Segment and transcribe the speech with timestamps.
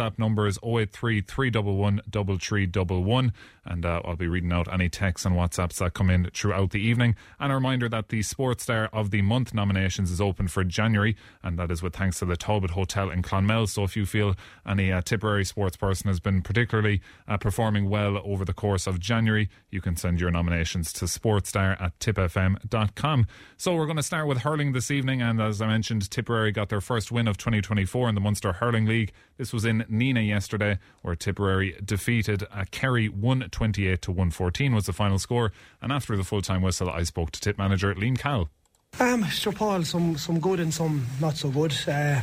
[0.00, 3.32] WhatsApp number is 083 311 3311.
[3.64, 6.80] And uh, I'll be reading out any texts and WhatsApps that come in throughout the
[6.80, 7.14] evening.
[7.38, 11.16] And a reminder that the Sports Star of the Month nominations is open for January,
[11.42, 13.68] and that is with thanks to the Talbot Hotel in Clonmel.
[13.68, 14.34] So if you feel
[14.66, 18.98] any uh, Tipperary sports person has been particularly uh, performing well over the course of
[18.98, 23.26] January, you can send your nominations to sportstar at tipfm.com.
[23.56, 26.70] So we're going to start with hurling this evening, and as I mentioned, Tipperary got
[26.70, 29.12] their first win of 2024 in the Munster Hurling League.
[29.40, 34.92] This was in Nenagh yesterday, where Tipperary defeated uh, Kerry 128 to 114 was the
[34.92, 35.50] final score.
[35.80, 38.50] And after the full time whistle, I spoke to tip manager Liam Cahill.
[38.98, 41.74] Um, Sir Paul, some some good and some not so good.
[41.88, 42.20] Uh,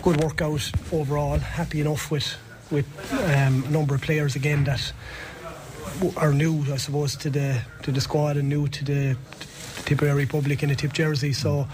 [0.00, 1.38] good workout overall.
[1.38, 2.34] Happy enough with
[2.70, 4.90] with um, a number of players again that
[6.16, 10.24] are new, I suppose, to the to the squad and new to the, the Tipperary
[10.24, 11.34] public in a tip jersey.
[11.34, 11.68] So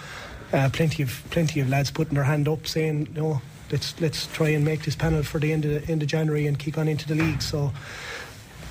[0.52, 3.40] uh, plenty of plenty of lads putting their hand up, saying, "No,
[3.70, 6.58] let's let's try and make this panel for the end of end of January and
[6.58, 7.72] kick on into the league." So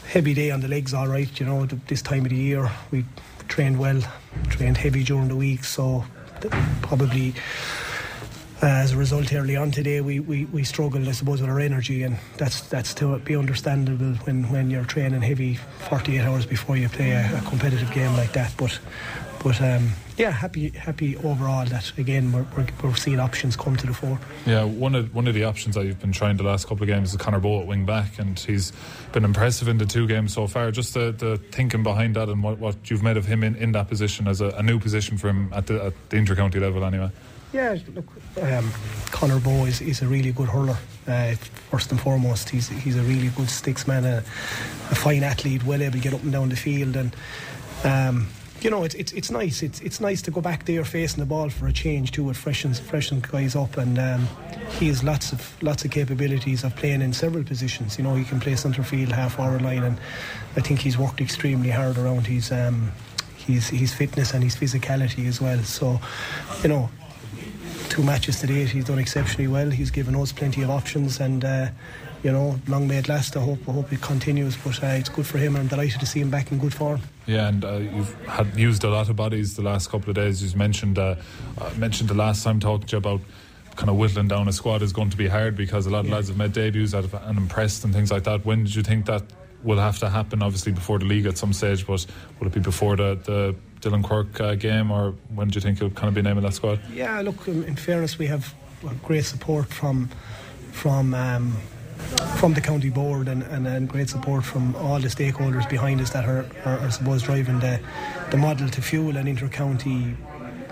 [0.07, 1.39] heavy day on the legs, all right.
[1.39, 3.05] You know, this time of the year we
[3.47, 4.01] trained well,
[4.49, 6.03] trained heavy during the week, so
[6.81, 7.33] probably.
[8.59, 11.59] Uh, as a result, early on today, we, we, we struggled, I suppose, with our
[11.59, 16.75] energy, and that's that's to be understandable when, when you're training heavy 48 hours before
[16.75, 18.51] you play a, a competitive game like that.
[18.57, 18.79] But
[19.43, 23.87] but um, yeah, happy happy overall that again we're, we're, we're, seeing options come to
[23.87, 24.19] the fore.
[24.45, 26.87] Yeah, one of one of the options that you've been trying the last couple of
[26.87, 28.73] games is Conor Bowe at wing back, and he's
[29.11, 30.71] been impressive in the two games so far.
[30.71, 33.71] Just the, the thinking behind that and what, what you've made of him in, in
[33.73, 36.83] that position as a, a new position for him at the, at the intercounty level,
[36.83, 37.11] anyway.
[37.53, 38.05] Yeah, look,
[38.41, 38.71] um,
[39.11, 40.77] Conor Bowe is, is a really good hurler.
[41.07, 41.35] Uh,
[41.71, 45.81] first and foremost, he's he's a really good sticks man, a, a, fine athlete, well
[45.81, 47.15] able to get up and down the field, and
[47.85, 48.27] um,
[48.61, 49.61] you know, it's, it's it's nice.
[49.61, 52.29] It's it's nice to go back there facing the ball for a change too.
[52.29, 54.27] It freshens freshens guys up, and um,
[54.79, 57.97] he has lots of lots of capabilities of playing in several positions.
[57.97, 59.99] You know, he can play centre field, half forward line, and
[60.55, 62.91] I think he's worked extremely hard around his um,
[63.35, 65.59] his his fitness and his physicality as well.
[65.59, 65.99] So,
[66.63, 66.89] you know,
[67.89, 69.69] two matches today, he's done exceptionally well.
[69.69, 71.67] He's given us plenty of options, and uh,
[72.23, 73.37] you know, long may it last.
[73.37, 74.57] I hope I hope it continues.
[74.57, 75.55] But uh, it's good for him.
[75.55, 77.01] I'm delighted to see him back in good form.
[77.25, 80.41] Yeah, and uh, you've had used a lot of bodies the last couple of days.
[80.41, 81.15] You mentioned uh,
[81.57, 83.21] uh, mentioned the last time talking to you about
[83.75, 86.07] kind of whittling down a squad is going to be hard because a lot of
[86.07, 86.15] yeah.
[86.15, 88.43] lads have made debuts and impressed and things like that.
[88.43, 89.23] When did you think that
[89.63, 90.41] will have to happen?
[90.41, 92.03] Obviously before the league at some stage, but
[92.39, 95.79] will it be before the, the Dylan Quirke uh, game, or when do you think
[95.79, 96.79] you'll kind of be naming that squad?
[96.91, 97.47] Yeah, look.
[97.47, 98.53] In, in fairness, we have
[99.03, 100.09] great support from
[100.71, 101.13] from.
[101.13, 101.57] Um,
[102.37, 106.11] from the county board and, and, and, great support from all the stakeholders behind us
[106.11, 107.79] that are, are, are suppose driving the,
[108.31, 110.15] the model to fuel an inter-county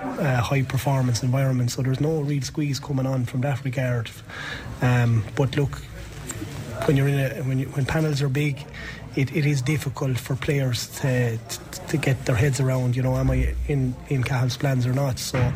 [0.01, 1.71] uh, high performance environment.
[1.71, 4.11] So there's no real squeeze coming on from that regard.
[4.81, 5.77] Um, but look
[6.85, 8.63] when you're in a when, you, when panels are big
[9.15, 13.15] it, it is difficult for players to, to, to get their heads around you know
[13.15, 15.17] am I in in Cahill's plans or not?
[15.19, 15.53] So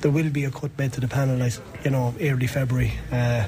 [0.00, 1.46] there will be a cut bed to the panel
[1.84, 3.46] you know early February uh,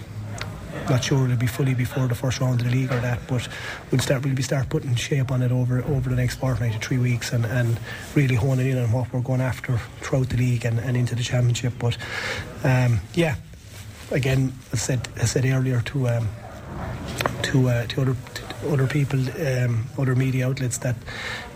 [0.88, 3.48] not sure it'll be fully before the first round of the league or that, but
[3.91, 6.78] we'll start we'll be start putting shape on it over over the next fortnight to
[6.78, 7.78] three weeks and, and
[8.14, 11.22] really honing in on what we're going after throughout the league and, and into the
[11.22, 11.72] championship.
[11.78, 11.97] But
[12.64, 13.37] um, yeah,
[14.10, 16.28] again, I said I said earlier to um,
[17.43, 20.97] to uh, to other to other people, um, other media outlets that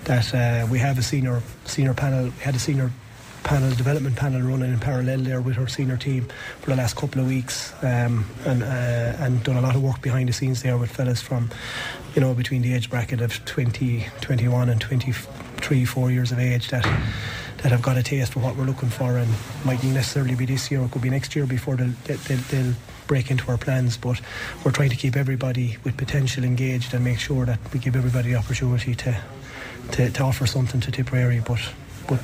[0.04, 2.24] that uh, we have a senior senior panel.
[2.24, 2.90] We had a senior
[3.42, 6.28] panel development panel running in parallel there with our senior team
[6.60, 8.66] for the last couple of weeks um, and uh,
[9.24, 11.50] and done a lot of work behind the scenes there with fellas from
[12.14, 16.68] you know between the age bracket of 20 21 and 23 4 years of age
[16.68, 16.84] that
[17.62, 19.30] that have got a taste for what we're looking for and
[19.64, 22.74] mightn't necessarily be this year it could be next year before they'll, they'll, they'll
[23.06, 24.20] break into our plans but
[24.64, 28.30] we're trying to keep everybody with potential engaged and make sure that we give everybody
[28.30, 29.20] the opportunity to
[29.92, 31.60] to, to offer something to Tipperary but
[32.06, 32.20] but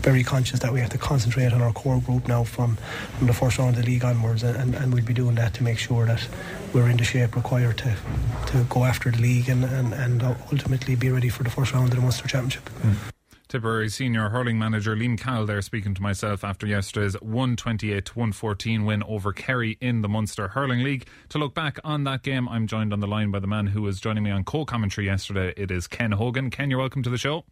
[0.00, 2.76] very conscious that we have to concentrate on our core group now from,
[3.18, 5.62] from the first round of the league onwards, and, and we'll be doing that to
[5.62, 6.26] make sure that
[6.72, 7.96] we're in the shape required to,
[8.46, 11.88] to go after the league and, and, and ultimately be ready for the first round
[11.88, 12.68] of the Munster Championship.
[12.80, 12.94] Mm.
[13.48, 19.02] Tipperary senior hurling manager Liam Cahill there speaking to myself after yesterday's 128 114 win
[19.02, 21.08] over Kerry in the Munster Hurling League.
[21.30, 23.82] To look back on that game, I'm joined on the line by the man who
[23.82, 25.52] was joining me on co commentary yesterday.
[25.56, 26.50] It is Ken Hogan.
[26.50, 27.44] Ken, you're welcome to the show.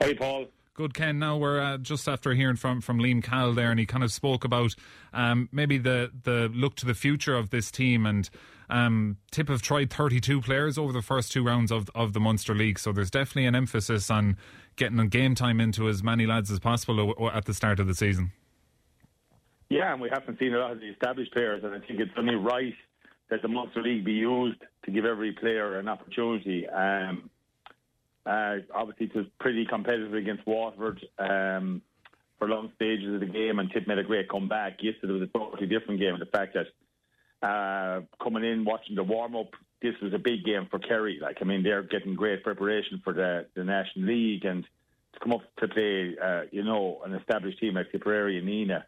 [0.00, 0.46] Hi, Paul.
[0.74, 1.20] Good, Ken.
[1.20, 4.10] Now we're uh, just after hearing from from Liam Cahill there, and he kind of
[4.10, 4.74] spoke about
[5.12, 8.04] um, maybe the the look to the future of this team.
[8.04, 8.28] And
[8.68, 12.56] um, Tip have tried 32 players over the first two rounds of of the Munster
[12.56, 14.36] League, so there's definitely an emphasis on
[14.74, 18.32] getting game time into as many lads as possible at the start of the season.
[19.70, 22.10] Yeah, and we haven't seen a lot of the established players, and I think it's
[22.16, 22.74] only right
[23.30, 26.68] that the Munster League be used to give every player an opportunity.
[26.68, 27.30] Um,
[28.26, 31.82] uh, obviously, it was pretty competitive against Waterford um,
[32.38, 34.82] for long stages of the game, and Tip made a great comeback.
[34.82, 36.18] Yesterday was a totally different game.
[36.18, 39.50] The fact that uh, coming in, watching the warm up,
[39.82, 41.18] this was a big game for Kerry.
[41.20, 44.64] Like, I mean, they're getting great preparation for the, the National League, and
[45.12, 48.84] to come up to play, uh, you know, an established team like Tipperary and Nenagh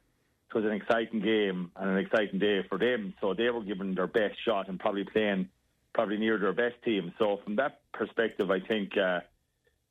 [0.49, 3.15] it was an exciting game and an exciting day for them.
[3.21, 5.49] So they were giving their best shot and probably playing
[5.97, 7.13] probably near their best team.
[7.19, 9.21] So from that perspective, I think uh,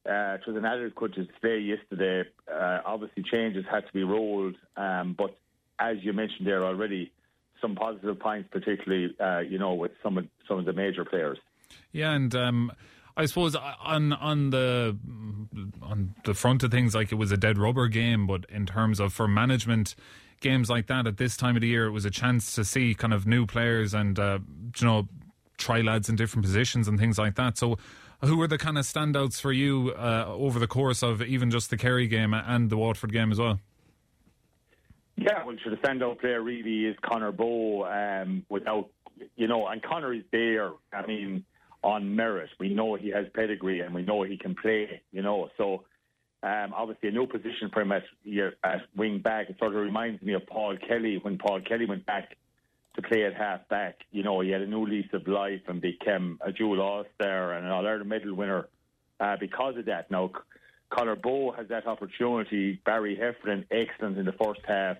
[0.07, 2.30] uh, it was an adequate display yesterday.
[2.50, 5.36] Uh, obviously, changes had to be rolled, um, but
[5.80, 7.12] as you mentioned there already,
[7.60, 11.40] some positive points, particularly uh, you know with some of some of the major players.
[11.92, 12.34] Yeah, and.
[12.34, 12.72] Um
[13.18, 14.98] I suppose on on the
[15.81, 19.00] on the front of things, like it was a dead rubber game, but in terms
[19.00, 19.96] of for management,
[20.42, 22.94] games like that at this time of the year, it was a chance to see
[22.94, 24.40] kind of new players and uh,
[24.78, 25.08] you know
[25.57, 27.57] try lads in different positions and things like that.
[27.57, 27.78] So,
[28.24, 31.69] who were the kind of standouts for you uh, over the course of even just
[31.69, 33.60] the Kerry game and the Waterford game as well?
[35.18, 37.86] Yeah, well, sure, the standout player really is Conor Bowe.
[37.86, 38.90] Um, without
[39.36, 40.72] you know, and Conor is there.
[40.92, 41.46] I mean,
[41.86, 42.50] on merit.
[42.60, 45.01] We know he has pedigree and we know he can play.
[45.12, 45.84] You know, so
[46.44, 48.04] um, obviously, a new position for him at,
[48.63, 49.50] at wing back.
[49.50, 52.38] It sort of reminds me of Paul Kelly when Paul Kelly went back
[52.95, 54.00] to play at half back.
[54.12, 57.53] You know, he had a new lease of life and became a dual All Star
[57.53, 58.68] and an All Ireland medal winner
[59.19, 60.09] uh, because of that.
[60.09, 60.31] Now,
[60.89, 62.80] Conor Bowe has that opportunity.
[62.86, 64.97] Barry Heffernan, excellent in the first half.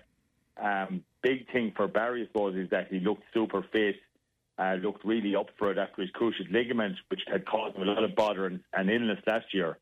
[0.62, 3.96] Um, big thing for Barry, I suppose, is that he looked super fit,
[4.58, 7.92] uh, looked really up for it after his cruciate ligament, which had caused him a
[7.92, 9.78] lot of bother and, and illness last year.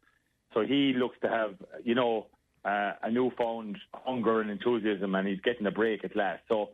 [0.52, 2.26] So he looks to have, you know,
[2.64, 6.42] uh, a newfound hunger and enthusiasm, and he's getting a break at last.
[6.48, 6.70] So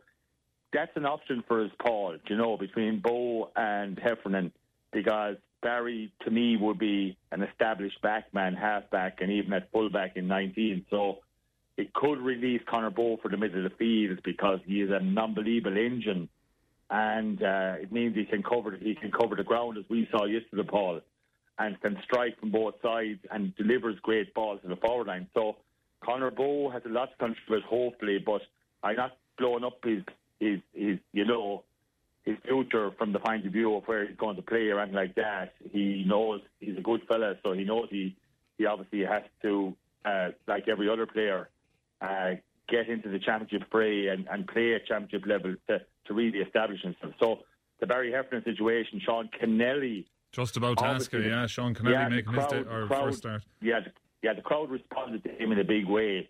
[0.73, 4.51] that's an option for his Paul, you know, between Bowe and Heffernan,
[4.91, 10.27] because Barry, to me, would be an established backman, halfback, and even at fullback in
[10.27, 10.85] 19.
[10.89, 11.19] So
[11.77, 15.17] it could release Conor Bowe for the middle of the field because he is an
[15.17, 16.29] unbelievable engine,
[16.89, 20.25] and uh, it means he can cover he can cover the ground as we saw
[20.25, 21.01] yesterday, Paul
[21.61, 25.27] and can strike from both sides and delivers great balls in the forward line.
[25.33, 25.57] So
[26.03, 28.41] Conor Bowe has a lot to contribute, hopefully, but
[28.83, 30.01] I'm not blowing up his,
[30.41, 31.63] his, his, you know,
[32.23, 34.95] his future from the point of view of where he's going to play or anything
[34.95, 35.53] like that.
[35.71, 38.15] He knows he's a good fella, so he knows he,
[38.57, 41.49] he obviously has to, uh, like every other player,
[42.01, 42.31] uh,
[42.67, 46.81] get into the championship fray and, and play at championship level to, to really establish
[46.81, 47.13] himself.
[47.19, 47.39] So
[47.79, 52.07] the Barry Heffernan situation, Sean Kennelly just about to ask you, yeah, Sean Kennelly yeah,
[52.07, 53.43] making crowd, his crowd, first start.
[53.61, 53.91] Yeah, the,
[54.23, 56.29] yeah, the crowd responded to him in a big way.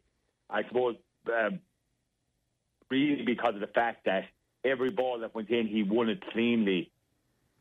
[0.50, 0.96] I suppose
[1.28, 1.60] um,
[2.92, 4.26] really because of the fact that
[4.64, 6.92] every ball that went in, he won it cleanly,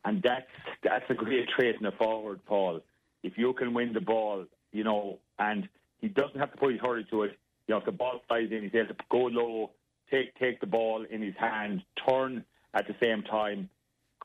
[0.05, 0.45] and that's
[0.83, 2.81] that's a great trait in a forward, Paul.
[3.23, 5.67] If you can win the ball, you know, and
[5.99, 7.37] he doesn't have to put his hurry to it.
[7.67, 9.71] You know, if the ball flies in, he's able to go low,
[10.11, 12.43] take take the ball in his hand, turn
[12.73, 13.69] at the same time,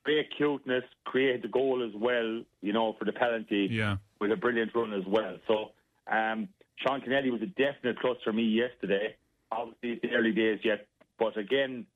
[0.05, 3.97] great cuteness, created the goal as well, you know, for the penalty yeah.
[4.21, 5.37] with a brilliant run as well.
[5.49, 5.73] So
[6.11, 9.17] um, Sean Kennelly was a definite plus for me yesterday.
[9.51, 10.87] Obviously, it's the early days yet,
[11.19, 11.87] but again,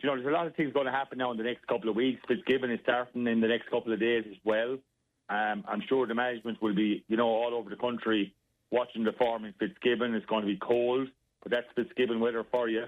[0.00, 1.88] you know, there's a lot of things going to happen now in the next couple
[1.88, 2.20] of weeks.
[2.26, 4.78] Fitzgibbon is starting in the next couple of days as well.
[5.28, 8.34] Um, I'm sure the management will be, you know, all over the country
[8.70, 10.14] watching the form in Fitzgibbon.
[10.14, 11.08] It's going to be cold,
[11.42, 12.84] but that's Fitzgibbon weather for you.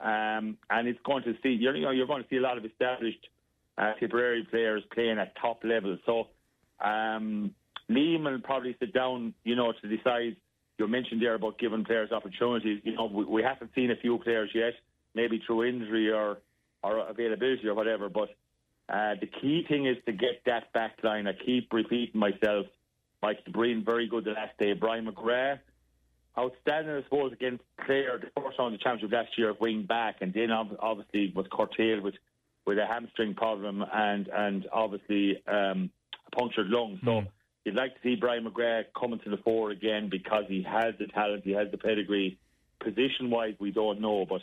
[0.00, 2.64] Um, and it's going to see, you know, you're going to see a lot of
[2.64, 3.28] established
[3.78, 5.98] uh, Tipperary players playing at top level.
[6.06, 6.28] So
[6.84, 7.54] um,
[7.90, 10.36] Liam will probably sit down, you know, to decide.
[10.78, 12.80] You mentioned there about giving players opportunities.
[12.82, 14.72] You know, we, we haven't seen a few players yet,
[15.14, 16.38] maybe through injury or
[16.82, 18.08] or availability or whatever.
[18.08, 18.30] But
[18.88, 21.26] uh, the key thing is to get that back line.
[21.26, 22.66] I keep repeating myself.
[23.22, 24.72] Mike Breen, very good the last day.
[24.72, 25.60] Brian McGrath,
[26.36, 30.16] outstanding, I suppose, against Clare, the first round of the championship last year, wing back,
[30.22, 32.14] and then obviously was curtailed with
[32.64, 35.90] with a hamstring problem and and obviously um,
[36.26, 36.98] a punctured lung.
[37.04, 37.28] So mm.
[37.64, 41.06] you'd like to see Brian McGrath coming to the fore again because he has the
[41.06, 42.38] talent, he has the pedigree.
[42.80, 44.42] Position wise, we don't know, but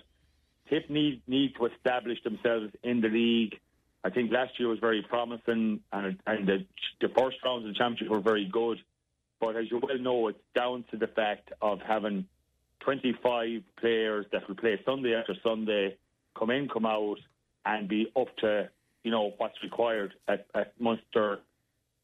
[0.70, 3.60] Tip need need to establish themselves in the league.
[4.04, 6.66] I think last year was very promising, and and the,
[7.02, 8.78] the first rounds of the championship were very good.
[9.40, 12.26] But as you well know, it's down to the fact of having
[12.82, 15.98] 25 players that will play Sunday after Sunday,
[16.38, 17.18] come in, come out,
[17.66, 18.70] and be up to
[19.04, 21.40] you know what's required at, at Munster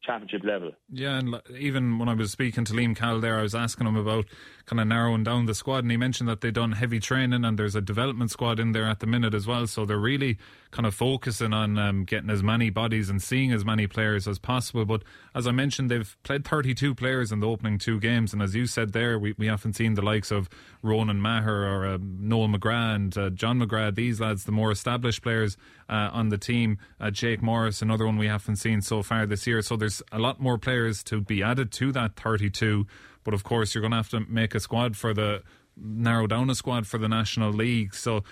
[0.04, 0.72] championship level.
[0.92, 3.96] Yeah, and even when I was speaking to Liam Cahill there, I was asking him
[3.96, 4.26] about
[4.66, 7.58] kind of narrowing down the squad, and he mentioned that they've done heavy training and
[7.58, 9.68] there's a development squad in there at the minute as well.
[9.68, 10.38] So they're really
[10.72, 14.40] kind of focusing on um, getting as many bodies and seeing as many players as
[14.40, 14.86] possible.
[14.86, 15.04] But
[15.34, 18.66] as I mentioned, they've played 32 players in the opening two games, and as you
[18.66, 20.50] said there, we, we haven't seen the likes of
[20.82, 25.22] Ronan Maher or uh, Noel McGrath and uh, John McGrath, these lads, the more established
[25.22, 25.58] players
[25.90, 26.78] uh, on the team.
[27.00, 29.62] Uh, Jake Morris, another one we haven't seen so far this year.
[29.62, 32.86] So there's a lot more players to be added to that 32.
[33.26, 35.44] But of course, you're going to have to make a squad for the
[35.76, 37.94] narrow down a squad for the National League.
[37.94, 38.24] So,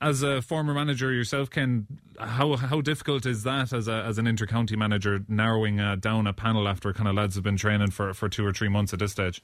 [0.00, 1.86] as a former manager yourself, Ken,
[2.18, 6.32] how how difficult is that as a as an intercounty manager narrowing uh, down a
[6.32, 8.98] panel after kind of lads have been training for for two or three months at
[8.98, 9.42] this stage?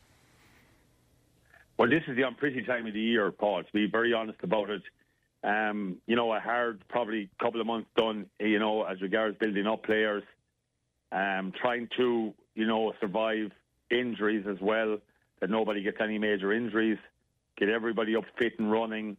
[1.78, 3.62] Well, this is the unpretty time of the year, Paul.
[3.62, 4.82] To be very honest about it,
[5.42, 8.26] um, you know, a hard probably couple of months done.
[8.38, 10.24] You know, as regards building up players,
[11.10, 13.52] um, trying to you know survive
[13.90, 14.98] injuries as well,
[15.40, 16.98] that nobody gets any major injuries,
[17.56, 19.16] get everybody up fit and running.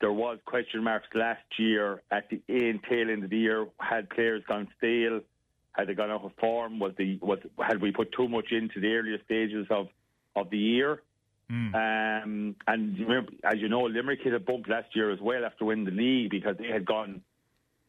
[0.00, 3.66] There was question marks last year at the end, tail end of the year.
[3.80, 5.20] Had players gone stale?
[5.72, 6.78] Had they gone out of form?
[6.78, 9.88] Was the was had we put too much into the earlier stages of
[10.36, 11.02] of the year?
[11.50, 11.74] Mm.
[11.74, 15.64] Um, and remember, as you know, Limerick hit a bump last year as well after
[15.64, 17.22] winning the league because they had gone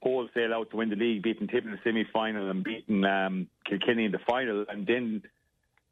[0.02, 3.48] wholesale out to win the league, beating Tip in the semi final and beating um,
[3.66, 5.24] Kilkenny in the final, and then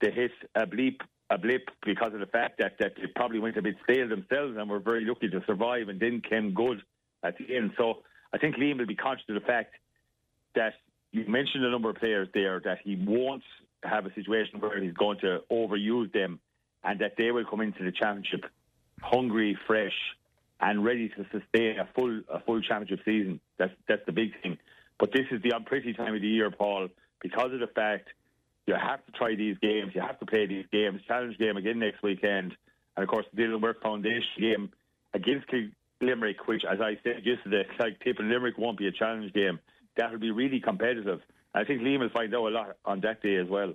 [0.02, 3.58] they hit a bleep a blip because of the fact that, that they probably went
[3.58, 6.82] a bit stale themselves and were very lucky to survive and then came good
[7.24, 7.72] at the end.
[7.78, 9.74] So I think Liam will be conscious of the fact
[10.56, 10.74] that
[11.12, 13.44] you mentioned a number of players there that he won't
[13.84, 16.40] have a situation where he's going to overuse them
[16.84, 18.46] and that they will come into the championship
[19.02, 19.94] hungry, fresh,
[20.60, 23.40] and ready to sustain a full a full championship season.
[23.58, 24.58] That's that's the big thing.
[25.00, 26.90] But this is the unpretty time of the year, Paul,
[27.22, 28.10] because of the fact
[28.68, 29.92] you have to try these games.
[29.94, 31.02] You have to play these games.
[31.08, 32.56] Challenge game again next weekend.
[32.96, 34.72] And of course, the Dylan Quirke Foundation game
[35.14, 35.48] against
[36.02, 39.60] Limerick, which, as I said yesterday, like and Limerick won't be a challenge game.
[39.98, 41.22] That will be really competitive.
[41.54, 43.74] I think Liam will find out a lot on that day as well.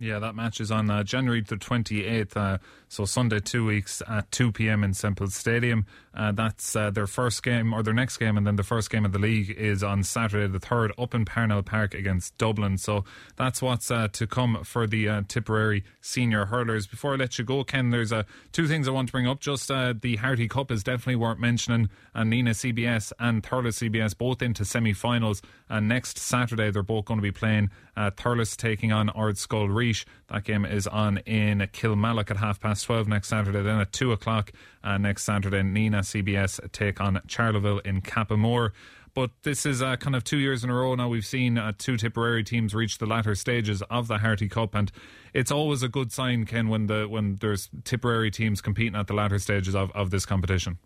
[0.00, 4.30] Yeah, that match is on uh, January the 28th, uh, so Sunday, two weeks at
[4.30, 4.84] 2 p.m.
[4.84, 5.86] in Semple Stadium.
[6.14, 9.04] Uh, that's uh, their first game, or their next game, and then the first game
[9.04, 12.78] of the league is on Saturday the 3rd up in Parnell Park against Dublin.
[12.78, 13.04] So
[13.36, 16.86] that's what's uh, to come for the uh, Tipperary senior hurlers.
[16.86, 18.12] Before I let you go, Ken, there's
[18.52, 19.40] two things I want to bring up.
[19.40, 24.42] Just the Harty Cup is definitely worth mentioning, and Nenagh CBS and Thurles CBS both
[24.42, 25.42] into semi finals.
[25.68, 30.04] And next Saturday, they're both going to be playing uh, Thurles taking on Ardscoil Rís.
[30.28, 33.60] That game is on in Kilmallock at half past 12 next Saturday.
[33.60, 34.52] Then at 2 o'clock
[34.84, 38.70] uh, next Saturday, Nenagh CBS take on Charleville in Cappamore.
[39.14, 41.08] But this is uh, kind of two years in a row now.
[41.08, 44.92] We've seen uh, two Tipperary teams reach the latter stages of the Harty Cup, and
[45.34, 49.14] it's always a good sign, Ken, when the when there's Tipperary teams competing at the
[49.14, 50.78] latter stages of, of this competition.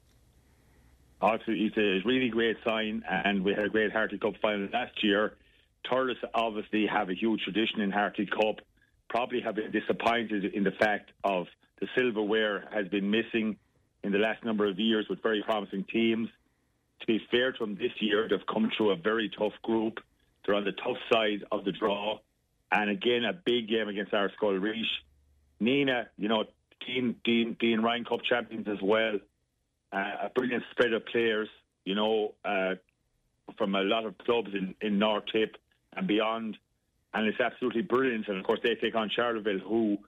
[1.21, 5.05] Absolutely, it's a really great sign, and we had a great Harty Cup final last
[5.05, 5.35] year.
[5.87, 8.61] Thurles obviously have a huge tradition in Harty Cup.
[9.09, 11.47] Probably have been disappointed in the fact of
[11.81, 13.57] the silverware has been missing
[14.05, 16.29] in the last number of years with very promising teams.
[17.01, 19.99] To be fair to them, this year they've come through a very tough group.
[20.45, 22.19] They're on the tough side of the draw,
[22.71, 24.85] and again a big game against Ardscoil Rís.
[25.61, 26.45] Nenagh, you know,
[26.87, 29.19] Dean, Dean, Dean Ryan Cup champions as well.
[29.93, 31.49] Uh, a brilliant spread of players,
[31.85, 32.75] you know, uh,
[33.59, 35.57] from a lot of clubs in, in North Tip
[35.97, 36.57] and beyond.
[37.15, 38.29] And it's absolutely brilliant.
[38.29, 39.99] And of course, they take on Charleville, who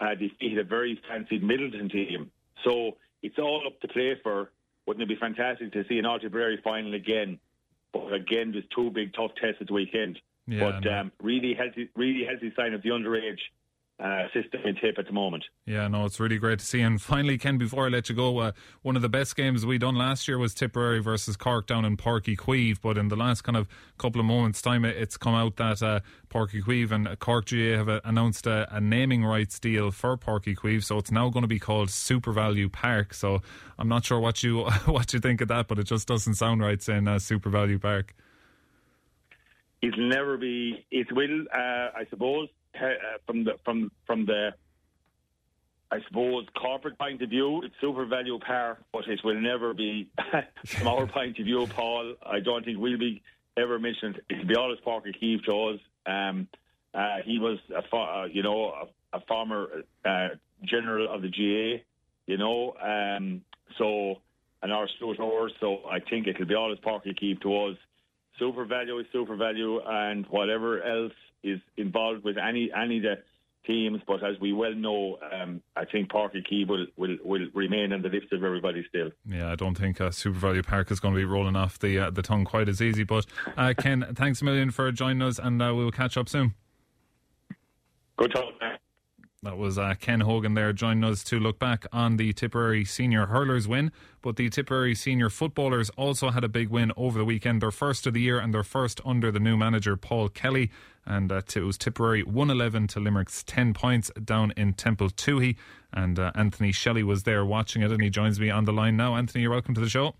[0.00, 2.30] uh, defeated a very fancied Midleton team.
[2.64, 4.50] So it's all up to play for.
[4.86, 6.18] Wouldn't it be fantastic to see an All
[6.62, 7.38] final again?
[7.92, 10.20] But again, there's two big tough tests at the weekend.
[10.46, 13.38] Yeah, but um, really healthy, really healthy sign of the underage
[14.00, 15.44] uh, system in tape at the moment.
[15.66, 16.80] Yeah, no, it's really great to see.
[16.80, 19.78] And finally, Ken, before I let you go, uh, one of the best games we
[19.78, 22.78] done last year was Tipperary versus Cork down in Páirc Uí Chaoimh.
[22.82, 26.00] But in the last kind of couple of moments' time, it's come out that uh,
[26.32, 30.44] Uí Chaoimh and Cork GAA have uh, announced a, a, naming rights deal for Páirc
[30.44, 33.14] Uí Chaoimh, so it's now going to be called SuperValu Park.
[33.14, 33.42] So
[33.78, 36.62] I'm not sure what you what you think of that, but it just doesn't sound
[36.62, 38.12] right saying uh, SuperValu Park.
[39.82, 40.84] It'll never be.
[40.90, 42.48] It will, uh, I suppose
[43.26, 44.50] from the from from the
[45.90, 50.08] I suppose corporate point of view, it's SuperValu par, but it will never be
[50.66, 52.14] from our point of view, Paul.
[52.24, 53.22] I don't think we'll be
[53.56, 54.20] ever mentioned.
[54.28, 55.80] It'll be always Páirc Uí Chaoimh to us.
[56.06, 56.48] Um,
[56.94, 58.72] uh, he was a uh, you know
[59.12, 60.28] a, a former uh,
[60.64, 61.82] general of the GAA,
[62.26, 63.42] you know, um,
[63.78, 64.16] so
[64.62, 67.76] an Ard Stiúrthóir so I think it'll be always Páirc Uí Chaoimh to us.
[68.40, 71.12] SuperValu is SuperValu, and whatever else
[71.44, 73.18] is involved with any any of the
[73.66, 74.00] teams.
[74.06, 78.02] But as we well know, um, I think Uí Chaoimh will, will will remain on
[78.02, 79.10] the list of everybody still.
[79.26, 82.10] Yeah, I don't think uh, SuperValu Park is going to be rolling off the uh,
[82.10, 83.04] the tongue quite as easy.
[83.04, 86.54] But uh, Ken, thanks a million for joining us, and uh, we'll catch up soon.
[88.16, 88.54] Good talk.
[89.44, 93.26] That was uh, Ken Hogan there joining us to look back on the Tipperary senior
[93.26, 93.92] hurlers win.
[94.22, 98.06] But the Tipperary senior footballers also had a big win over the weekend, their first
[98.06, 100.70] of the year and their first under the new manager Paul Kelly.
[101.04, 105.10] And uh, it was Tipperary 111 to Limerick's 10 points down in Temple
[105.92, 108.96] And uh, Anthony Shelly was there watching it, and he joins me on the line
[108.96, 109.14] now.
[109.14, 110.14] Anthony, you're welcome to the show.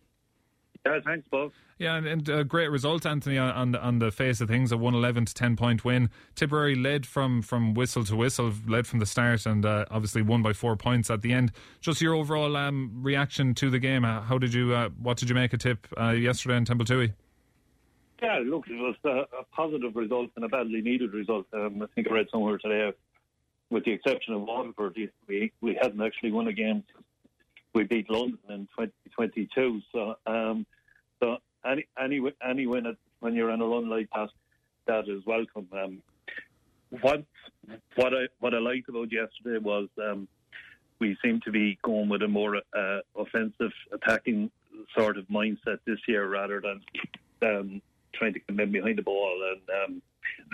[0.84, 1.52] Yeah, thanks, Bob.
[1.78, 4.70] Yeah, and, and a great result, Anthony, on the, on the face of things.
[4.70, 6.10] A 111 to 10 point win.
[6.34, 10.42] Tipperary led from, from whistle to whistle, led from the start, and uh, obviously won
[10.42, 11.52] by four points at the end.
[11.80, 14.04] Just your overall um, reaction to the game.
[14.04, 16.86] How did you, uh, what did you make a tip uh, yesterday in Temple
[18.22, 21.46] Yeah, look, it was a, a, positive result and a badly needed result.
[21.52, 22.92] Um, I think I read somewhere today,
[23.70, 26.84] with the exception of Waterford, we we hadn't actually won a game.
[27.74, 30.73] We beat London in 2022, so um, so
[31.64, 34.28] any any any win when you're on a run like that,
[34.86, 35.68] that is welcome.
[35.72, 36.02] Um,
[37.00, 37.24] what
[37.96, 40.28] what I what I liked about yesterday was um,
[41.00, 44.50] we seem to be going with a more uh, offensive, attacking
[44.96, 46.80] sort of mindset this year rather than
[47.42, 49.40] um, trying to come in behind the ball.
[49.52, 50.02] And um,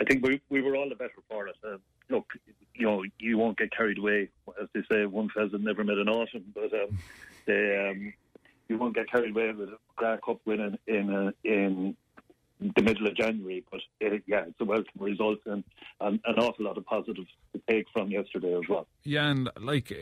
[0.01, 1.57] I think we we were all the better for it.
[1.65, 1.77] Uh,
[2.09, 2.27] look,
[2.75, 4.29] you know, you won't get carried away,
[4.61, 5.07] as they say.
[5.07, 6.99] One pheasant never met an autumn, but um,
[7.47, 7.93] they
[8.71, 11.97] you won't get carried away with a McGrath Cup win in in, uh, in
[12.77, 13.65] the middle of January.
[13.71, 15.65] But it, yeah, it's a welcome result and,
[16.01, 18.87] and an awful lot of positives to take from yesterday as well.
[19.03, 19.93] Yeah, and like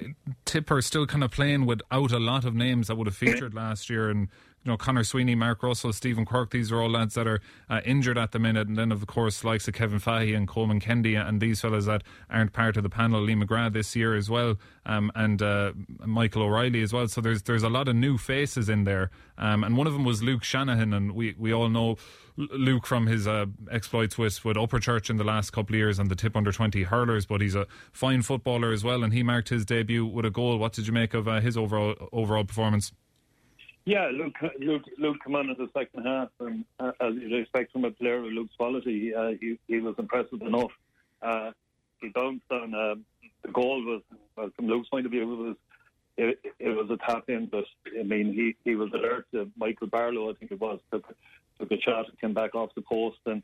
[0.44, 3.88] Tipper still kind of playing without a lot of names that would have featured last
[3.88, 4.28] year, and
[4.64, 7.80] you know, Conor Sweeney, Mark Russell, Stephen Quirke, these are all lads that are uh,
[7.84, 8.68] injured at the minute.
[8.68, 12.02] And then, of course, likes of Kevin Fahey and Colman Kennedy and these fellas that
[12.28, 15.72] aren't part of the panel, Lee McGrath this year as well, um, and uh,
[16.04, 17.08] Michael O'Reilly as well.
[17.08, 19.10] So there's there's a lot of new faces in there.
[19.38, 21.96] Um, and one of them was Luke Shanahan, and we, we all know
[22.36, 26.10] Luke from his uh, exploits with, with Upperchurch in the last couple of years and
[26.10, 29.48] the tip under 20 hurlers, but he's a fine footballer as well, and he marked
[29.48, 30.58] his debut with a goal.
[30.58, 32.92] What did you make of uh, his overall overall performance?
[33.84, 37.72] Yeah, Luke, Luke, Luke come on in the second half, and uh, as you'd expect
[37.72, 40.70] from a player of Luke's quality, uh, he, he was impressive enough.
[41.22, 41.52] Uh,
[42.00, 42.94] he bounced on uh,
[43.42, 44.02] the goal was,
[44.36, 45.56] well, from Luke's point of view, it was
[46.18, 47.64] it, it was a tap in, but
[47.98, 51.06] I mean, he, he was alert to Michael Barlow, I think it was, took,
[51.58, 53.42] took a shot, came back off the post, and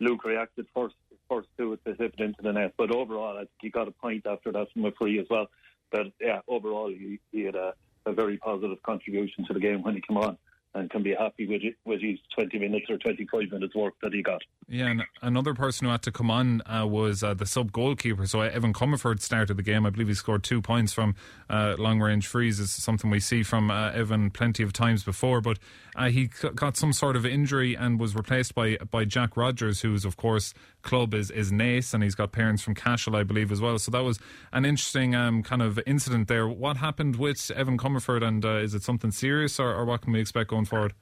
[0.00, 0.96] Luke reacted first
[1.28, 2.74] first to it to hit it into the net.
[2.76, 5.46] But overall, I think he got a point after that from a free as well.
[5.90, 7.74] But yeah, overall, he, he had a
[8.06, 10.36] a very positive contribution to the game when he came on
[10.74, 14.12] and can be happy with it, with his 20 minutes or 25 minutes work that
[14.12, 14.42] he got.
[14.68, 18.26] Yeah, and another person who had to come on uh, was uh, the sub goalkeeper.
[18.26, 19.86] So Evan Comerford started the game.
[19.86, 21.14] I believe he scored two points from
[21.48, 22.58] uh, long range frees.
[22.58, 25.40] Is something we see from uh, Evan plenty of times before.
[25.40, 25.58] But
[25.94, 30.04] uh, he got some sort of injury and was replaced by by Jack Rogers, who's
[30.04, 33.60] of course club is is Naas, and he's got parents from Cashel, I believe, as
[33.60, 33.78] well.
[33.78, 34.18] So that was
[34.52, 36.46] an interesting um, kind of incident there.
[36.46, 40.12] What happened with Evan Comerford, and uh, is it something serious, or, or, what can
[40.12, 40.94] we expect going forward?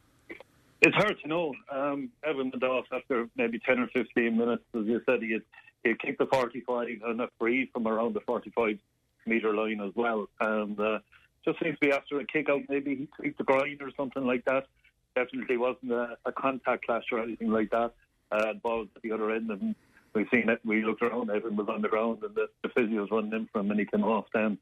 [0.81, 1.55] It's hard to know.
[1.71, 5.23] Um, Evan went off after maybe ten or fifteen minutes, as you said.
[5.23, 5.42] He had,
[5.83, 8.79] he had kicked the forty-five and a free from around the forty-five
[9.27, 10.79] meter line as well, and.
[10.81, 10.99] Uh,
[11.45, 14.25] just seems to be after a kick out, maybe he tweaked the groin or something
[14.25, 14.64] like that
[15.14, 17.92] definitely wasn't a, a contact clash or anything like that.
[18.33, 19.75] Uh, ball was at the other end, and
[20.14, 20.61] we seen it.
[20.64, 23.49] We looked around, everyone was on the ground, and the, the physio was running in
[23.53, 24.59] for him, and he came off then.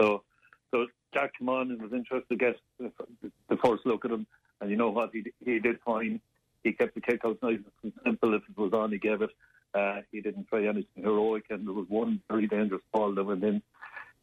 [0.00, 0.22] So,
[0.70, 4.26] so Jack came on and was interested to get the, first look at him,
[4.60, 5.10] and you know what?
[5.12, 6.20] He he did fine.
[6.64, 8.34] He kept the kick out nice and simple.
[8.34, 9.30] If it was on, he gave it.
[9.74, 13.44] Uh, he didn't try anything heroic, and there was one very dangerous ball that went
[13.44, 13.62] in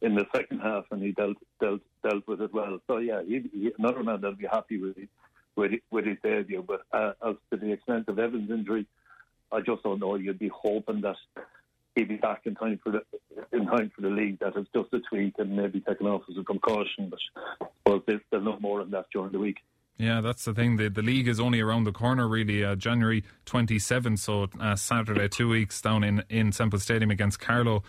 [0.02, 2.78] in the second half, and he dealt dealt dealt with it well.
[2.86, 5.08] So yeah, he, he, another man that'll be happy with it
[5.56, 6.64] with his debut.
[6.66, 8.86] But uh, as to the extent of Evans' injury,
[9.52, 10.14] I just don't know.
[10.14, 11.16] You'd be hoping that
[11.94, 13.02] he'd be back in time for the
[13.52, 14.38] in time for the league.
[14.40, 17.10] That it's just a tweak and maybe taken off as a precaution.
[17.10, 19.58] But well, there's, there's no more on that during the week.
[19.98, 20.78] Yeah, that's the thing.
[20.78, 22.64] The, the league is only around the corner, really.
[22.64, 27.82] Uh, January 27th, so uh, Saturday, two weeks down in, in Semple Stadium against Carlow.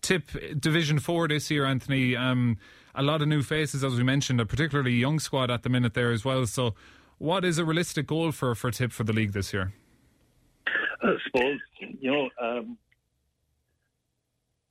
[0.00, 2.16] Tip Division 4 this year, Anthony.
[2.16, 2.56] Um,
[2.94, 5.92] a lot of new faces, as we mentioned, a particularly young squad at the minute
[5.92, 6.46] there as well.
[6.46, 6.74] So,
[7.18, 9.72] what is a realistic goal for, for Tip for the league this year?
[11.02, 12.78] I suppose, you know, um,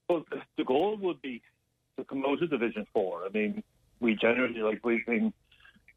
[0.10, 0.26] well,
[0.58, 1.42] the goal would be
[1.98, 3.26] to come out of Division 4.
[3.26, 3.64] I mean,
[4.00, 5.34] we generally, like, we've been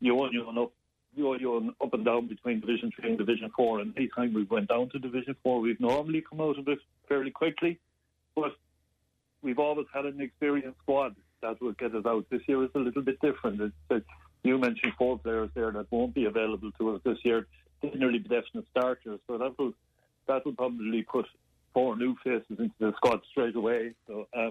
[0.00, 0.72] you and you up
[1.16, 4.50] know, you're up and down between Division Three and Division Four, and any time we've
[4.50, 7.78] went down to Division Four, we've normally come out of it fairly quickly.
[8.34, 8.52] But
[9.42, 12.26] we've always had an experienced squad that will get us out.
[12.30, 13.60] This year is a little bit different.
[13.60, 14.06] It's, it's,
[14.42, 17.46] you mentioned four players there that won't be available to us this year.
[17.83, 19.72] They're nearly definite starters, so that will
[20.29, 21.26] that will probably put
[21.74, 23.94] four new faces into the squad straight away.
[24.07, 24.50] So uh,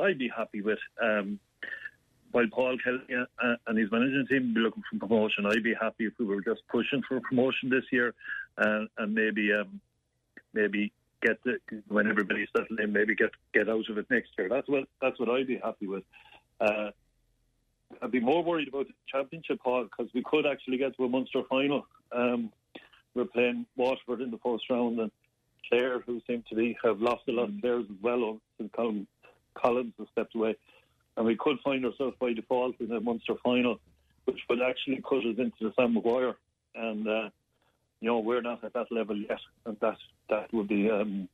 [0.00, 0.78] I'd be happy with.
[1.02, 1.38] Um,
[2.32, 5.74] while Paul Kelly uh, and his management team will be looking for promotion, I'd be
[5.74, 8.14] happy if we were just pushing for promotion this year,
[8.56, 9.80] uh, and maybe um,
[10.52, 11.58] maybe get the,
[11.88, 14.48] when everybody's settled in, maybe get get out of it next year.
[14.48, 16.04] That's what that's what I'd be happy with.
[16.60, 16.90] Uh,
[18.02, 21.08] I'd be more worried about the championship, Paul, because we could actually get to a
[21.08, 21.86] Munster final.
[22.12, 22.52] Um,
[23.14, 25.10] we're playing Waterford in the first round, and
[25.68, 29.06] Clare, who seem to be have lost a lot of players as well since Colm
[29.54, 30.56] Collins has stepped away
[31.16, 33.78] and we could find ourselves by default in a Munster final,
[34.24, 36.36] which would actually cut us into the Sam Maguire.
[36.74, 37.28] And uh,
[38.00, 39.96] you know we're not at that level yet, and that
[40.30, 41.28] that would be um,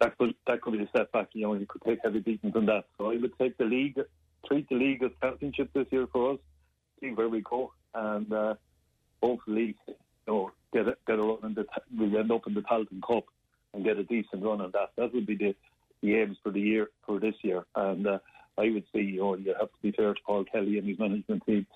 [0.00, 1.28] that could that could be a setback.
[1.32, 2.86] You know, you could take heavy beatings on that.
[2.96, 4.00] So I would take the league,
[4.48, 6.38] treat the league as championship this year for us,
[7.00, 8.54] see where we go, and uh,
[9.22, 9.94] hopefully, you
[10.26, 13.24] know, get a, get a run in the we end up in the Tailteann Cup
[13.74, 14.90] and get a decent run on that.
[14.96, 15.54] That would be the
[16.00, 18.06] the aims for the year for this year, and.
[18.06, 18.18] Uh,
[18.58, 20.98] I would say, you know, you have to be fair to Paul Kelly and his
[20.98, 21.66] management team.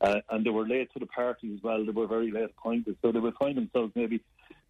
[0.00, 1.84] Uh, and they were late to the party as well.
[1.84, 4.20] They were very late appointed, so they would find themselves maybe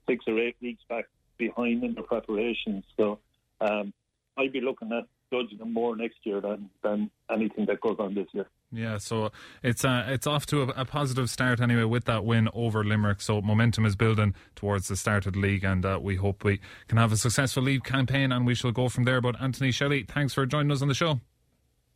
[0.06, 1.06] six or eight weeks back
[1.38, 2.84] behind in the preparations.
[2.98, 3.18] So
[3.62, 3.94] um,
[4.36, 8.14] I'd be looking at judging them more next year than, than anything that goes on
[8.14, 8.46] this year.
[8.70, 12.48] Yeah, so it's uh, it's off to a, a, positive start anyway with that win
[12.54, 13.20] over Limerick.
[13.20, 16.60] So momentum is building towards the start of the league, and uh, we hope we
[16.88, 19.20] can have a successful league campaign, and we shall go from there.
[19.20, 21.20] But Anthony Shelly, thanks for joining us on the show.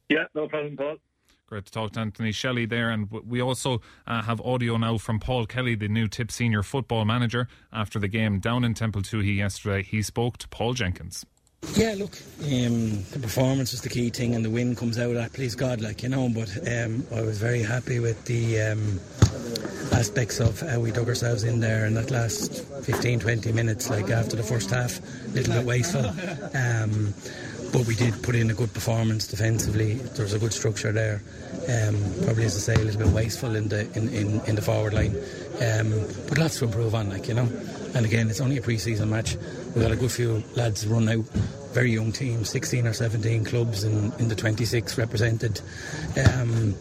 [0.08, 0.96] Yeah, no problem, Paul.
[1.46, 2.90] Great to talk to Anthony Shelly there.
[2.90, 7.04] And we also uh, have audio now from Paul Kelly, the new Tip senior football
[7.04, 7.46] manager.
[7.72, 11.24] After the game down in Templetuohy yesterday, he spoke to Paul Jenkins.
[11.74, 15.32] Yeah, look, um, the performance is the key thing, and the win comes out at
[15.32, 16.28] please God, like you know.
[16.28, 19.00] But um, I was very happy with the um,
[19.92, 24.10] aspects of how we dug ourselves in there in that last 15, 20 minutes, like
[24.10, 26.06] after the first half, a little bit wasteful.
[26.54, 27.12] Um,
[27.72, 29.94] but we did put in a good performance defensively.
[29.94, 31.20] There was a good structure there.
[31.68, 34.62] Um, probably, as I say, a little bit wasteful in the in, in, in the
[34.62, 35.16] forward line,
[35.60, 35.90] um,
[36.28, 37.48] but lots to improve on, like you know.
[37.96, 39.36] And again, it's only a pre-season match.
[39.74, 41.24] We've got a good few lads run out
[41.76, 45.60] very young team, 16 or 17 clubs in, in the 26 represented.
[46.16, 46.74] Um,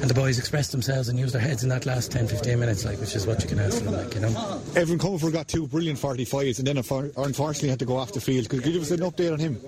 [0.00, 2.84] and the boys expressed themselves and used their heads in that last 10, 15 minutes,
[2.86, 4.62] like, which is what you can ask them, like, you know.
[4.74, 8.48] Evan Comerford got two brilliant 45s and then unfortunately had to go off the field.
[8.48, 9.58] Could you give us an update on him?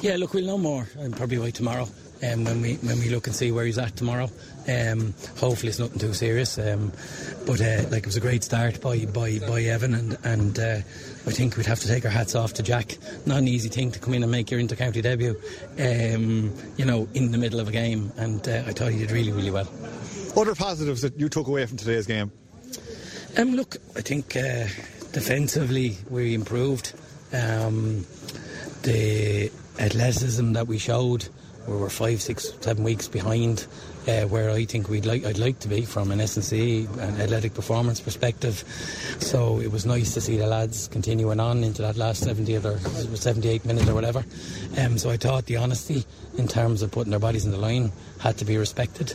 [0.00, 1.86] Yeah, look, we'll know more um, probably by tomorrow.
[2.22, 4.30] Um, when we when we look and see where he's at tomorrow.
[4.68, 6.56] Um, hopefully it's nothing too serious.
[6.56, 6.92] Um,
[7.46, 10.76] but uh, like it was a great start by by, by Evan, and and uh,
[11.26, 12.96] I think we'd have to take our hats off to Jack.
[13.26, 15.36] Not an easy thing to come in and make your inter-county debut,
[15.80, 18.12] um, you know, in the middle of a game.
[18.16, 19.68] And uh, I thought he did really really well.
[20.36, 22.30] Other positives that you took away from today's game?
[23.36, 24.66] Um, look, I think uh,
[25.12, 26.94] defensively we improved.
[27.32, 28.06] Um,
[28.82, 31.28] the athleticism that we showed
[31.66, 33.66] we were five, six, seven weeks behind
[34.08, 37.54] uh, where I think we'd like I'd like to be from an S&C and athletic
[37.54, 38.64] performance perspective.
[39.18, 42.78] So it was nice to see the lads continuing on into that last 70 or
[42.78, 44.24] 78 minutes or whatever.
[44.78, 46.04] Um, so I thought the honesty
[46.36, 49.14] in terms of putting their bodies in the line had to be respected,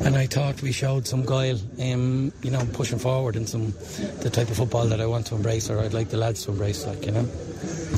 [0.00, 3.72] and I thought we showed some guile, um, you know, pushing forward and some
[4.20, 6.52] the type of football that I want to embrace or I'd like the lads to
[6.52, 7.26] embrace, like you know.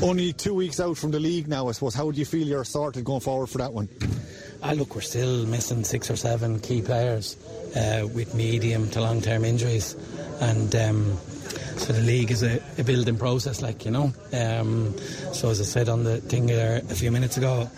[0.01, 1.93] Only two weeks out from the league now, I suppose.
[1.93, 3.89] How would you feel you're sorted going forward for that one?
[4.67, 7.37] Ah, look, we're still missing six or seven key players
[7.75, 9.95] uh, with medium to long term injuries.
[10.41, 11.17] And um,
[11.77, 14.11] so the league is a, a, building process, like, you know.
[14.33, 14.97] Um,
[15.33, 17.69] so, as I said on the thing there a few minutes ago,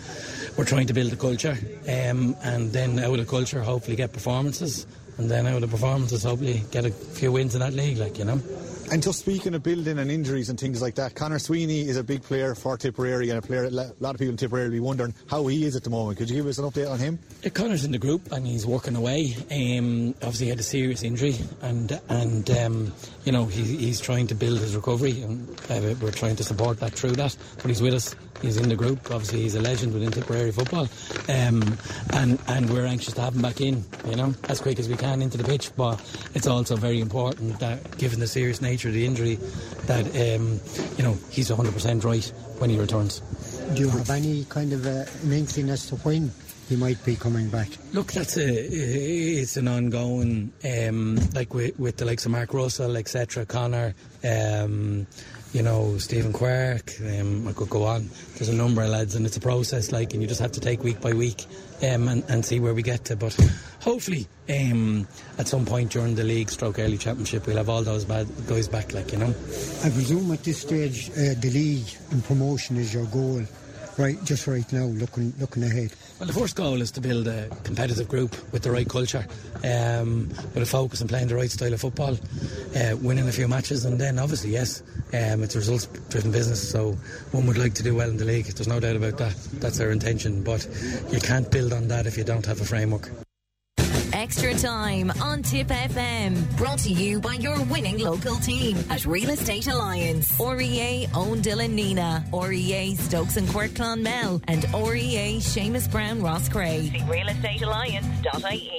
[0.56, 1.58] we're trying to build a culture.
[1.86, 4.86] Um, and then out of culture, hopefully get performances.
[5.18, 8.18] And then out of the performances, hopefully get a few wins in that league, like,
[8.18, 8.40] you know.
[8.90, 12.02] And just speaking of building and injuries and things like that, Conor Sweeney is a
[12.02, 14.80] big player for Tipperary and a player a lot of people in Tipperary will be
[14.80, 16.16] wondering how he is at the moment.
[16.16, 17.18] Could you give us an update on him?
[17.42, 19.36] Yeah, Conor's in the group and he's working away.
[19.50, 22.92] Um, obviously, he had a serious injury and and um,
[23.24, 26.80] you know he, he's trying to build his recovery and uh, we're trying to support
[26.80, 27.36] that through that.
[27.56, 28.14] But he's with us.
[28.42, 29.10] He's in the group.
[29.10, 30.88] Obviously, he's a legend within Tipperary football,
[31.28, 31.76] um,
[32.12, 33.84] and and we're anxious to have him back in.
[34.06, 35.70] You know, as quick as we can into the pitch.
[35.76, 36.00] But
[36.34, 39.36] it's also very important that, given the serious nature of the injury,
[39.86, 40.60] that um,
[40.96, 43.20] you know he's 100% right when he returns.
[43.74, 46.30] Do you have any kind of uh, an inkling as to when
[46.68, 47.68] he might be coming back?
[47.92, 52.96] Look, that's a it's an ongoing um, like with, with the likes of Mark Russell,
[52.96, 53.46] etc.
[53.46, 53.94] Conor.
[54.22, 55.06] Um,
[55.52, 58.08] you know, Stephen Quirke, um, I could go on.
[58.34, 60.60] There's a number of lads, and it's a process, like, and you just have to
[60.60, 61.46] take week by week
[61.82, 63.16] um, and, and see where we get to.
[63.16, 63.34] But
[63.80, 65.08] hopefully, um,
[65.38, 68.68] at some point during the league stroke early championship, we'll have all those bad guys
[68.68, 69.28] back, like, you know.
[69.84, 73.42] I presume at this stage, uh, the league and promotion is your goal
[73.98, 77.48] right just right now looking looking ahead well the first goal is to build a
[77.62, 79.24] competitive group with the right culture
[79.64, 82.16] um, with a focus on playing the right style of football
[82.76, 84.82] uh, winning a few matches and then obviously yes
[85.14, 86.92] um, it's a results driven business so
[87.32, 88.46] one would like to do well in the league.
[88.46, 89.34] There's no doubt about that.
[89.54, 90.66] That's our intention but
[91.10, 93.08] you can't build on that if you don't have a framework
[94.18, 96.34] Extra time on Tip FM.
[96.56, 100.36] Brought to you by your winning local team at Real Estate Alliance.
[100.40, 102.24] REA own Dylan Nenagh.
[102.32, 104.42] REA Stokes and Quirke Clonmel.
[104.48, 106.90] And REA Seamus Brown Roscrea.
[106.90, 108.77] See realestatealliance.ie.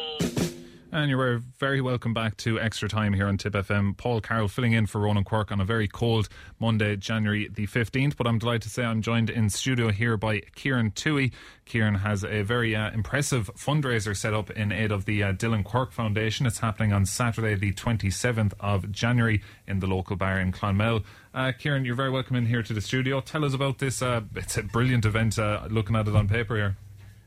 [0.92, 3.96] And you're very welcome back to Extra Time here on Tip FM.
[3.96, 8.18] Paul Carroll filling in for Ronan Quirke on a very cold Monday, January the 15th.
[8.18, 11.32] But I'm delighted to say I'm joined in studio here by Ciaran Tuohy.
[11.68, 15.64] Ciaran has a very uh, impressive fundraiser set up in aid of the uh, Dylan
[15.64, 16.48] Quirke Foundation.
[16.48, 21.04] It's happening on Saturday, the 27th of January, in the local bar in Clonmel.
[21.36, 23.22] Uh, Ciaran, you're very welcome in here to the studio.
[23.22, 24.02] Tell us about this.
[24.02, 26.78] Uh, it's a brilliant event, uh, looking at it on paper here.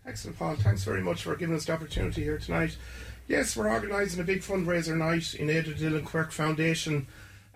[0.04, 0.56] Excellent, Paul.
[0.56, 2.76] Thanks very much for giving us the opportunity here tonight.
[3.32, 7.06] Yes, we're organising a big fundraiser night in aid of the Dylan Quirke Foundation.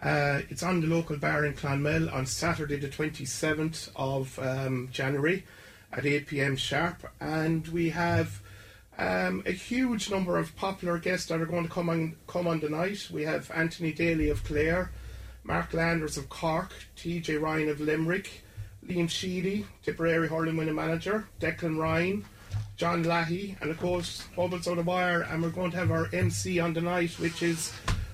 [0.01, 5.45] Uh, it's on the local bar in Clonmel on Saturday, the 27th of um, January
[5.93, 7.07] at 8 pm sharp.
[7.21, 8.41] And we have
[8.97, 12.61] um, a huge number of popular guests that are going to come on, come on
[12.61, 13.11] the night.
[13.13, 14.91] We have Anthony Daly of Clare,
[15.45, 18.45] Mark Landers of Cork, TJ Ryan of Limerick,
[18.87, 22.25] Liam Sheedy, Tipperary hurling winning manager, Declan Ryan.
[22.77, 26.75] John Leahy, and of course Bubbles O'Dwyer, and we're going to have our MC on
[26.75, 27.73] the night, which is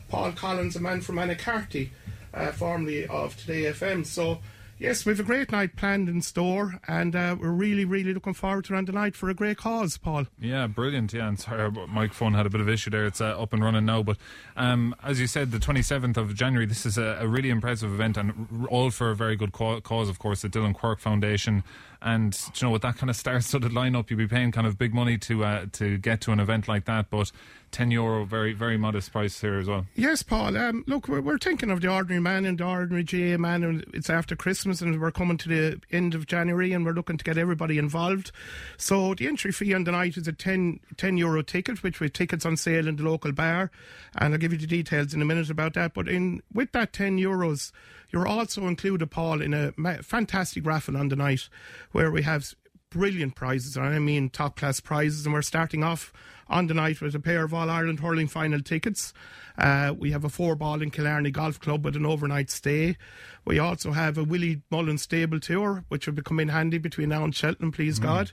[0.09, 1.90] Paul Collins, a man from Annacarty,
[2.33, 4.07] uh, formerly of Today FM.
[4.07, 4.38] So,
[4.79, 8.35] yes, we have a great night planned in store, and uh, we're really, really looking
[8.35, 10.27] forward to around the night for a great cause, Paul.
[10.38, 11.12] Yeah, brilliant.
[11.12, 13.07] Yeah, and sorry, our microphone had a bit of issue there.
[13.07, 14.05] It's uh, up and running now.
[14.05, 14.18] But
[14.57, 18.16] um, as you said, the 27th of January, this is a, a really impressive event,
[18.16, 21.64] and all for a very good cause, of course, the Dylan Quirke Foundation.
[22.03, 24.93] And you know, with that kind of star-studded lineup, you'd be paying kind of big
[24.95, 27.11] money to uh, to get to an event like that.
[27.11, 27.31] But
[27.71, 29.87] ten euro, very very modest price here as well.
[29.95, 30.57] Yes, Paul.
[30.57, 33.85] Um, look, we're, we're thinking of the ordinary man and the ordinary GAA man, and
[33.95, 37.25] it's after Christmas, and we're coming to the end of January, and we're looking to
[37.25, 38.33] get everybody involved.
[38.77, 42.12] So the entry fee on the night is a 10, 10 euro ticket, which with
[42.12, 43.71] tickets on sale in the local bar,
[44.17, 45.95] and I'll give you the details in a minute about that.
[45.95, 47.73] But in with that ten euros
[48.12, 49.72] you're also included, Paul, in a
[50.03, 51.48] fantastic raffle on the night
[51.92, 52.55] where we have
[52.90, 56.12] brilliant prizes, and I mean top class prizes, and we're starting off
[56.48, 59.12] on the night with a pair of All Ireland hurling final tickets.
[59.59, 62.96] Uh, we have a four ball in Killarney Golf Club with an overnight stay.
[63.44, 67.24] We also have a Willie Mullins stable tour, which will come in handy between now
[67.24, 68.02] and Cheltenham, please mm.
[68.02, 68.31] God.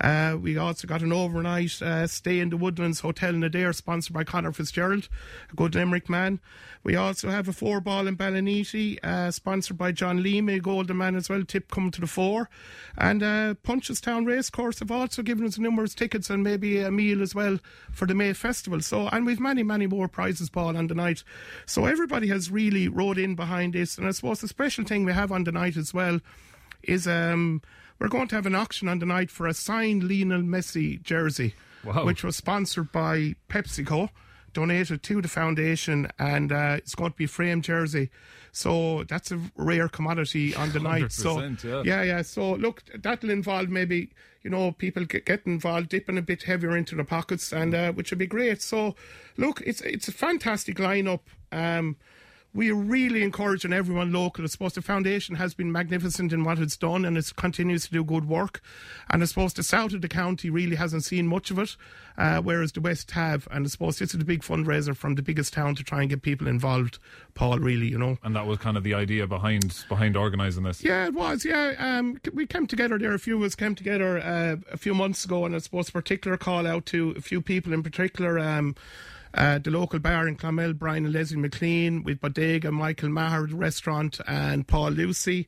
[0.00, 4.12] Uh, we also got an overnight uh, stay in the Woodlands Hotel in Adare, sponsored
[4.12, 5.08] by Conor Fitzgerald,
[5.50, 6.40] a good Limerick man.
[6.82, 10.96] We also have a four ball in Ballyneety, uh, sponsored by John Leamy, a golden
[10.98, 12.48] man as well, tip coming to the four.
[12.96, 17.34] And uh, Punchestown Racecourse have also given us numerous tickets and maybe a meal as
[17.34, 17.49] well
[17.92, 18.80] for the May Festival.
[18.80, 21.24] So, and we've many, many more prizes, Paul, on the night.
[21.66, 23.98] So everybody has really rode in behind this.
[23.98, 26.20] And I suppose the special thing we have on the night as well
[26.82, 27.62] is um,
[27.98, 31.54] we're going to have an auction on the night for a signed Lionel Messi jersey,
[31.84, 32.04] wow.
[32.04, 34.10] which was sponsored by PepsiCo
[34.52, 38.10] donated to the foundation, and uh, it's going to be a framed jersey.
[38.52, 41.12] So that's a rare commodity on the night.
[41.12, 41.82] So yeah.
[41.84, 42.22] yeah, yeah.
[42.22, 44.10] So look, that'll involve maybe
[44.42, 47.92] you know people get, get involved, dipping a bit heavier into the pockets, and uh,
[47.92, 48.62] which would be great.
[48.62, 48.96] So
[49.36, 51.20] look, it's it's a fantastic lineup.
[51.52, 51.96] Um,
[52.52, 54.44] we are really encouraging everyone local.
[54.44, 57.92] I suppose the foundation has been magnificent in what it's done and it continues to
[57.92, 58.60] do good work.
[59.08, 61.76] And I suppose the south of the county really hasn't seen much of it,
[62.18, 63.46] uh, whereas the west have.
[63.52, 66.10] And I suppose this is a big fundraiser from the biggest town to try and
[66.10, 66.98] get people involved,
[67.34, 68.18] Paul, really, you know.
[68.24, 70.82] And that was kind of the idea behind behind organising this.
[70.82, 71.44] Yeah, it was.
[71.44, 74.94] Yeah, um, we came together there, a few of us came together uh, a few
[74.94, 78.38] months ago, and I suppose particular call out to a few people in particular.
[78.38, 78.74] Um,
[79.34, 83.56] uh, the local bar in Clonmel, Brian and Leslie McLean, with Bodega, Michael Maher, the
[83.56, 85.46] restaurant, and Paul Lucy.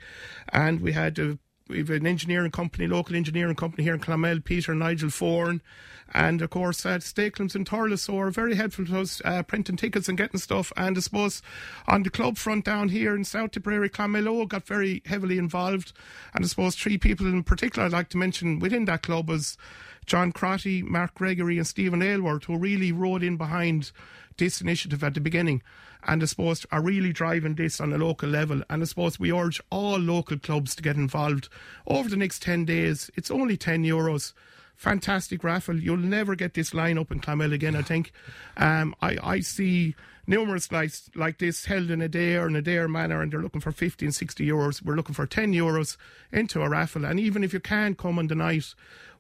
[0.53, 4.41] And we had a we have an engineering company, local engineering company here in Clonmel,
[4.45, 5.63] Peter and Nigel Forn,
[6.13, 10.09] and of course uh, and Thurles, so are very helpful to us uh, printing tickets
[10.09, 10.73] and getting stuff.
[10.77, 11.41] And I suppose
[11.87, 15.93] on the club front down here in South Tipperary, Clonmel got very heavily involved.
[16.35, 19.57] And I suppose three people in particular I'd like to mention within that club was
[20.07, 23.93] John Crotty, Mark Gregory, and Stephen Aylward, who really rode in behind
[24.39, 25.63] this initiative at the beginning
[26.05, 28.63] and I suppose are really driving this on a local level.
[28.69, 31.49] And I suppose we urge all local clubs to get involved
[31.87, 33.11] over the next 10 days.
[33.15, 34.33] It's only 10 euros.
[34.75, 35.79] Fantastic raffle.
[35.79, 38.13] You'll never get this line up in Clonmel again, I think.
[38.57, 39.95] Um, I, I see
[40.27, 43.33] numerous nights like this held in a day or in a day or manner, and
[43.33, 44.83] they're looking for 50 and 60 euros.
[44.83, 45.97] We're looking for 10 euros
[46.33, 47.05] into a raffle.
[47.05, 48.75] And even if you can't come on the night,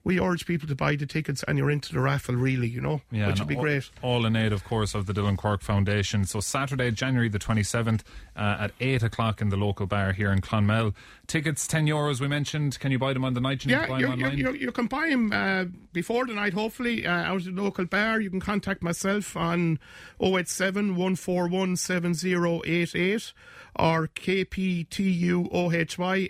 [0.04, 3.00] we urge people to buy the tickets and you're into the raffle, really, you know,
[3.10, 3.90] yeah, which would be all, great.
[4.02, 6.24] All in aid, of course, of the Dylan Quirke Foundation.
[6.24, 8.02] So Saturday, January the 27th
[8.36, 10.94] uh, at 8 o'clock in the local bar here in Clonmel.
[11.26, 12.80] Tickets, 10 euros, we mentioned.
[12.80, 13.64] Can you buy them on the night?
[13.64, 17.46] You yeah, you, you, you, can buy them uh, before the night, hopefully, uh, out
[17.46, 18.20] of the local bar.
[18.20, 19.78] You can contact myself on
[20.20, 23.32] 087 141 7088
[23.76, 24.98] or kptuohy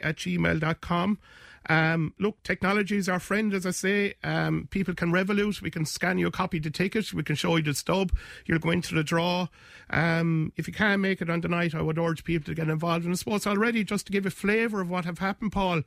[0.03, 1.19] at gmail.com.
[1.69, 4.15] Um, look, technology is our friend, as I say.
[4.25, 5.63] Um, people can Revolut.
[5.63, 7.13] We can scan you a copy to the ticket.
[7.13, 8.13] We can show you the stub.
[8.47, 9.49] You'll go into the draw.
[9.91, 12.69] Um, if you can't make it on the night, I would urge people to get
[12.69, 13.05] involved.
[13.05, 15.83] And I suppose already, just to give a flavour of what have happened, Paul,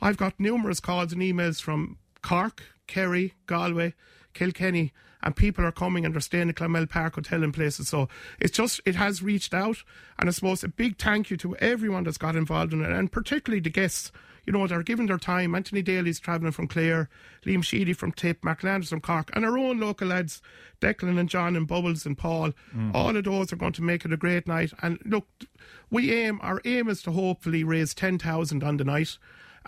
[0.00, 3.94] I've got numerous calls and emails from Cork, Kerry, Galway,
[4.34, 7.88] Kilkenny, and people are coming and they're staying at Clonmel Park Hotel and places.
[7.88, 8.08] So
[8.38, 9.78] it's just, it has reached out.
[10.18, 13.10] And I suppose a big thank you to everyone that's got involved in it, and
[13.10, 14.12] particularly the guests
[14.46, 15.54] you know, they're giving their time.
[15.54, 17.08] Anthony Daly's travelling from Clare,
[17.44, 20.40] Liam Sheedy from Tip, Mark Landers from Cork, and our own local lads,
[20.80, 22.52] Declan and John and Bubbles and Paul.
[22.74, 22.94] Mm.
[22.94, 24.72] All of those are going to make it a great night.
[24.82, 25.26] And look,
[25.90, 29.18] we aim, our aim is to hopefully raise 10,000 on the night.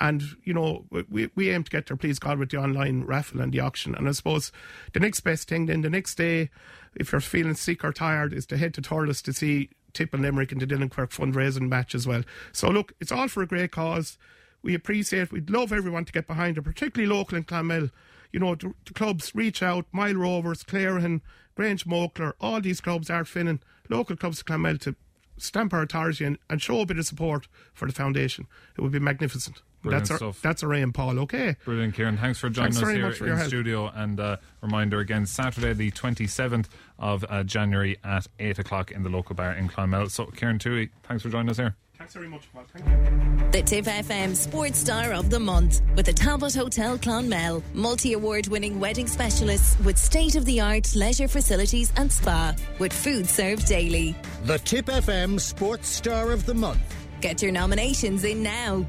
[0.00, 3.40] And, you know, we, we aim to get there, please God, with the online raffle
[3.40, 3.96] and the auction.
[3.96, 4.52] And I suppose
[4.92, 6.50] the next best thing then, the next day,
[6.94, 10.22] if you're feeling sick or tired, is to head to Thurles to see Tip and
[10.22, 12.22] Limerick and the Dylan Quirke fundraising match as well.
[12.52, 14.18] So, look, it's all for a great cause.
[14.62, 17.90] We appreciate, we'd love everyone to get behind it, particularly local in Clonmel.
[18.32, 21.20] You know, the, the clubs reach out, Moyle Rovers, Clerihan,
[21.54, 24.96] Grange Mokler, all these clubs, Ardfinnan, local clubs in Clonmel to
[25.36, 28.46] stamp our authority and, and show a bit of support for the foundation.
[28.76, 29.62] It would be magnificent.
[29.82, 30.42] Brilliant that's our, stuff.
[30.42, 31.18] That's our aim, Paul.
[31.20, 31.56] Okay.
[31.64, 32.16] Brilliant, Ciaran.
[32.16, 33.90] Thanks for joining Thanks us here in studio.
[33.94, 36.66] And uh, reminder again, Saturday the 27th
[36.98, 40.10] of uh, January at 8 o'clock in the local bar in Clonmel.
[40.10, 41.76] So, Ciaran Tuohy, thanks for joining us here.
[41.98, 42.64] Thanks very much, Paul.
[42.72, 43.50] Thank you.
[43.50, 47.62] The Tip FM Sports Star of the Month with the Talbot Hotel Clonmel.
[47.74, 52.92] Multi award winning wedding specialists with state of the art leisure facilities and spa with
[52.92, 54.14] food served daily.
[54.44, 56.80] The Tip FM Sports Star of the Month.
[57.20, 58.86] Get your nominations in now.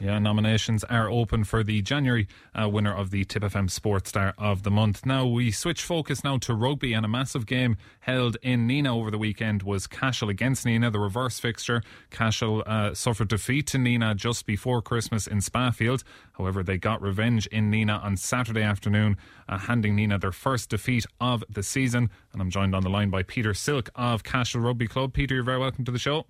[0.00, 4.32] Yeah, nominations are open for the January uh, winner of the Tipp FM Sports Star
[4.38, 5.04] of the Month.
[5.04, 9.10] Now we switch focus now to rugby and a massive game held in Nenagh over
[9.10, 11.82] the weekend was Cashel against Nenagh, the reverse fixture.
[12.10, 16.04] Cashel uh, suffered defeat to Nenagh just before Christmas in Spafield.
[16.32, 19.16] However, they got revenge in Nenagh on Saturday afternoon,
[19.48, 22.08] uh, handing Nenagh their first defeat of the season.
[22.32, 25.12] And I'm joined on the line by Peter Silke of Cashel Rugby Club.
[25.12, 26.26] Peter, you're very welcome to the show.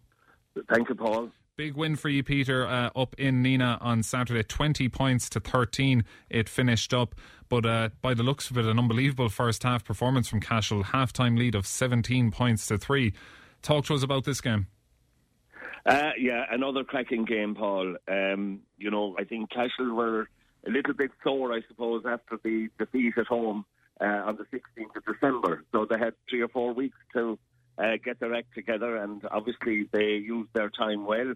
[0.70, 1.30] Thank you, Paul.
[1.58, 4.44] Big win for you, Peter, uh, up in Nenagh on Saturday.
[4.44, 7.16] 20 points to 13 it finished up.
[7.48, 10.84] But uh, by the looks of it, an unbelievable first half performance from Cashel.
[10.84, 13.12] Half time lead of 17 points to 3.
[13.60, 14.68] Talk to us about this game.
[15.84, 17.96] Uh, yeah, another cracking game, Paul.
[18.06, 20.28] Um, you know, I think Cashel were
[20.64, 23.64] a little bit sore, I suppose, after the defeat at home
[24.00, 25.64] uh, on the 16th of December.
[25.72, 27.36] So they had three or four weeks to
[27.78, 31.34] uh, get their act together, and obviously they used their time well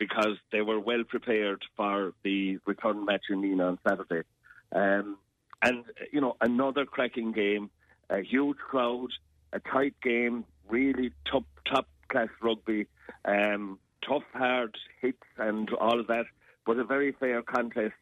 [0.00, 4.26] because they were well prepared for the return match in Nenagh on Saturday.
[4.72, 5.18] Um,
[5.62, 7.70] and, you know, another cracking game,
[8.08, 9.10] a huge crowd,
[9.52, 12.86] a tight game, really top, top class rugby,
[13.26, 16.24] um, tough, hard hits and all of that,
[16.64, 17.92] but a very fair contest.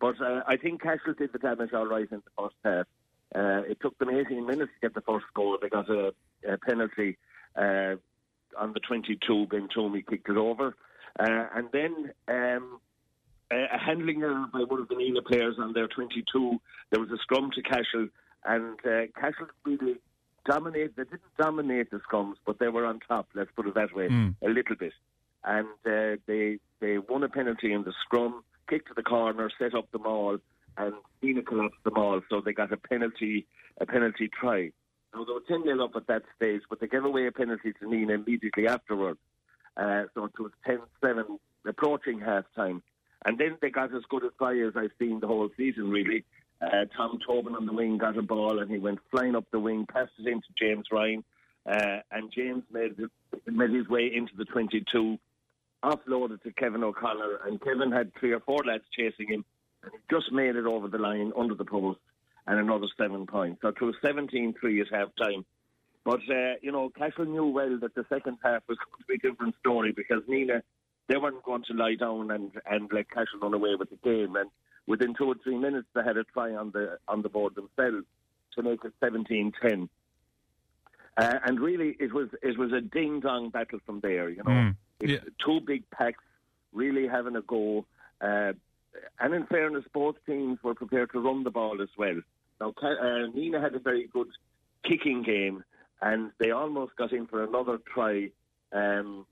[0.00, 2.86] But uh, I think Cashel did the damage all right in the first half.
[3.34, 5.58] Uh, it took them 18 minutes to get the first goal.
[5.60, 6.14] They got a,
[6.48, 7.18] a penalty
[7.56, 7.96] uh,
[8.56, 9.48] on the 22.
[9.48, 10.76] Ben Toomey kicked it over.
[11.18, 12.80] Uh, and then um,
[13.50, 16.60] a, handling error by one of the Nenagh players on their 22.
[16.90, 18.08] There was a scrum to Cashel,
[18.44, 19.96] and uh, Cashel really
[20.44, 20.94] dominated.
[20.96, 23.28] They didn't dominate the scrums, but they were on top.
[23.34, 24.34] Let's put it that way, mm.
[24.42, 24.92] a little bit.
[25.44, 29.74] And uh, they they won a penalty in the scrum, kicked to the corner, set
[29.74, 30.38] up the maul,
[30.76, 32.22] and Nenagh collapsed the maul.
[32.30, 33.46] So they got a penalty
[33.80, 34.70] a penalty try.
[35.14, 37.72] Now they were 10 0 up at that stage, but they gave away a penalty
[37.72, 39.18] to Nenagh immediately afterwards.
[39.76, 42.82] Uh, so it was 10 7 approaching half time.
[43.24, 46.24] And then they got as good a try as I've seen the whole season, really.
[46.60, 49.58] Uh, Tom Tobin on the wing got a ball and he went flying up the
[49.58, 51.24] wing, passed it into James Ryan,
[51.66, 52.96] uh, and James made,
[53.46, 55.18] made his way into the 22,
[55.82, 59.44] offloaded to Kevin O'Connor, and Kevin had three or four lads chasing him,
[59.82, 62.00] And he just made it over the line under the post
[62.46, 63.60] and another seven points.
[63.62, 65.44] So it was 17 3 at half time.
[66.04, 69.14] But, uh, you know, Cashel knew well that the second half was going to be
[69.14, 70.62] a different story because Nenagh,
[71.08, 74.36] they weren't going to lie down and, and let Cashel run away with the game.
[74.36, 74.50] And
[74.86, 78.04] within two or three minutes, they had a try on the on the board themselves
[78.54, 79.88] to make it 17-10.
[81.16, 84.28] Uh, and really, it was it was a ding dong battle from there.
[84.28, 84.76] You know, Mm.
[85.00, 85.18] Yeah.
[85.44, 86.22] two big packs
[86.72, 87.84] really having a go.
[88.20, 88.52] Uh,
[89.20, 92.20] and in fairness, both teams were prepared to run the ball as well.
[92.60, 94.28] Now, uh, Nenagh had a very good
[94.84, 95.64] kicking game,
[96.04, 98.28] and they almost got in for another try.
[98.72, 99.26] Um,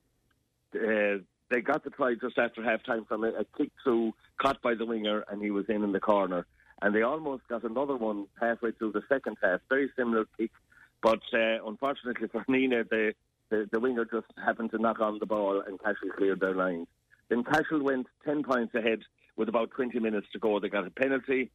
[0.74, 1.20] uh,
[1.50, 4.74] they got the try just after half time from a, a kick through, caught by
[4.74, 6.46] the winger, and he was in in the corner.
[6.80, 10.50] And they almost got another one halfway through the second half, very similar kick.
[11.02, 13.12] But uh, unfortunately for Nenagh, the,
[13.50, 16.86] the, the winger just happened to knock on the ball, and Cashel cleared their lines.
[17.28, 19.00] Then Cashel went 10 points ahead
[19.36, 20.58] with about 20 minutes to go.
[20.58, 21.50] They got a penalty.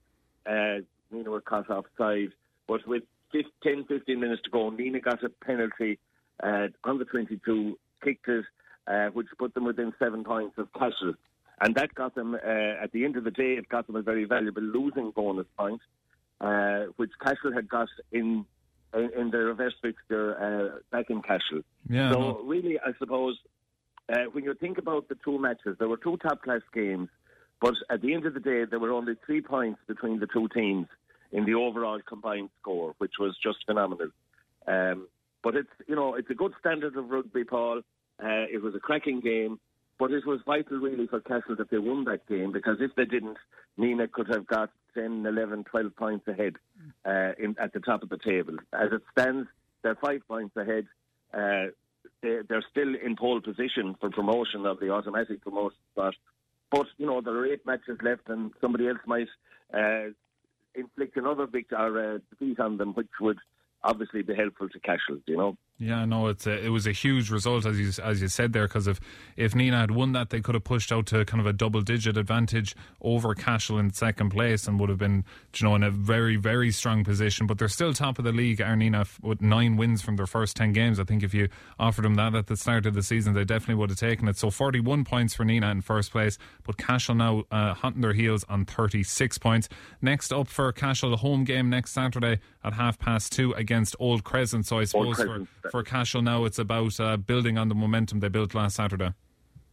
[0.45, 2.33] Uh, Nenagh were caught offside.
[2.67, 5.99] But with 15, 10, 15 minutes to go, Nenagh got a penalty
[6.43, 8.45] uh, on the 22, kicked it,
[8.87, 11.13] uh, which put them within seven points of Cashel.
[11.59, 14.01] And that got them, uh, at the end of the day, it got them a
[14.01, 15.81] very valuable losing bonus point,
[16.39, 18.45] uh, which Cashel had got in
[18.93, 21.61] in, in the reverse fixture uh, back in Cashel.
[21.89, 22.41] Yeah, so no.
[22.45, 23.37] really, I suppose
[24.07, 27.09] uh, when you think about the two matches, there were two top class games,
[27.59, 30.47] but at the end of the day, there were only three points between the two
[30.49, 30.87] teams
[31.31, 34.09] in the overall combined score, which was just phenomenal.
[34.67, 35.07] Um,
[35.43, 37.81] but it's you know it's a good standard of rugby, Paul.
[38.21, 39.59] Uh, it was a cracking game,
[39.99, 43.05] but it was vital really for Cashel that they won that game because if they
[43.05, 43.37] didn't,
[43.77, 46.55] Nenagh could have got 10, 11, 12 points ahead
[47.05, 48.55] uh, in, at the top of the table.
[48.73, 49.47] As it stands,
[49.83, 50.87] they're five points ahead.
[51.33, 51.67] Uh,
[52.21, 56.15] they, they're still in pole position for promotion of the automatic promotion spot.
[56.71, 59.27] But, you know, there are eight matches left and somebody else might
[59.73, 60.09] uh,
[60.77, 63.39] inflict another victory or uh, defeat on them, which would
[63.83, 65.57] obviously be helpful to Cashel, you know.
[65.79, 68.67] Yeah, no, it's a, it was a huge result as you as you said there
[68.67, 68.99] because if
[69.35, 71.81] if Nenagh had won that, they could have pushed out to kind of a double
[71.81, 75.23] digit advantage over Cashel in second place and would have been
[75.55, 77.45] you know in a very very strong position.
[77.45, 80.57] But they're still top of the league, are Nenagh, with nine wins from their first
[80.57, 80.99] ten games.
[80.99, 81.47] I think if you
[81.77, 84.35] offered them that at the start of the season, they definitely would have taken it.
[84.37, 88.13] So forty one points for Nenagh in first place, but Cashel now uh, hunting their
[88.13, 89.69] heels on thirty six points.
[90.01, 94.23] Next up for Cashel, the home game next Saturday at half past two against Old
[94.23, 94.65] Crescent.
[94.65, 98.29] So I suppose for, for Cashel now it's about uh, building on the momentum they
[98.29, 99.13] built last Saturday.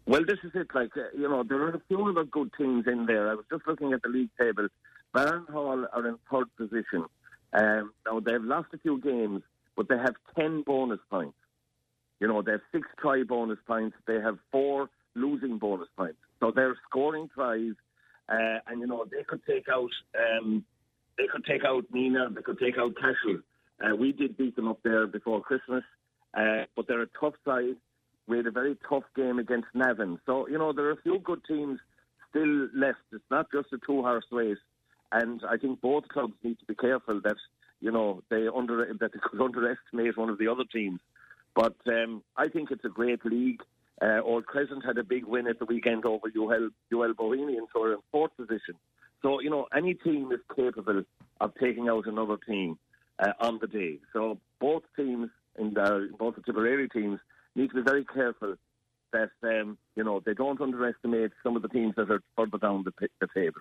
[0.06, 0.68] Well, this is it.
[0.74, 3.30] Like uh, you know, there are a few other good teams in there.
[3.30, 4.68] I was just looking at the league table.
[5.14, 7.04] Barnhall are in third position.
[7.52, 9.42] Um, now they've lost a few games,
[9.76, 11.36] but they have ten bonus points.
[12.20, 13.96] You know, they have six try bonus points.
[14.06, 16.18] They have four losing bonus points.
[16.40, 17.72] So they're scoring tries,
[18.28, 19.90] uh, and you know they could take out.
[20.18, 20.64] Um,
[21.18, 22.34] they could take out Nenagh.
[22.34, 23.40] They could take out Cashel.
[23.82, 25.84] Uh, we did beat them up there before Christmas,
[26.34, 27.76] uh, but they're a tough side.
[28.26, 30.18] We had a very tough game against Navan.
[30.26, 31.78] So, you know, there are a few good teams
[32.30, 33.00] still left.
[33.12, 34.58] It's not just a two horse race.
[35.12, 37.36] And I think both clubs need to be careful that,
[37.80, 41.00] you know, they under that they could underestimate one of the other teams.
[41.54, 43.60] But um, I think it's a great league.
[44.02, 47.82] Uh, Old Crescent had a big win at the weekend over UL, UL Bohemians, who
[47.82, 48.74] are in fourth position.
[49.24, 51.02] So, you know, any team is capable
[51.40, 52.78] of taking out another team
[53.18, 53.98] uh, on the day.
[54.12, 57.18] So both teams, in the, both the Tipperary teams,
[57.56, 58.56] need to be very careful
[59.12, 62.84] that um, you know they don't underestimate some of the teams that are further down
[62.84, 63.60] the, the table.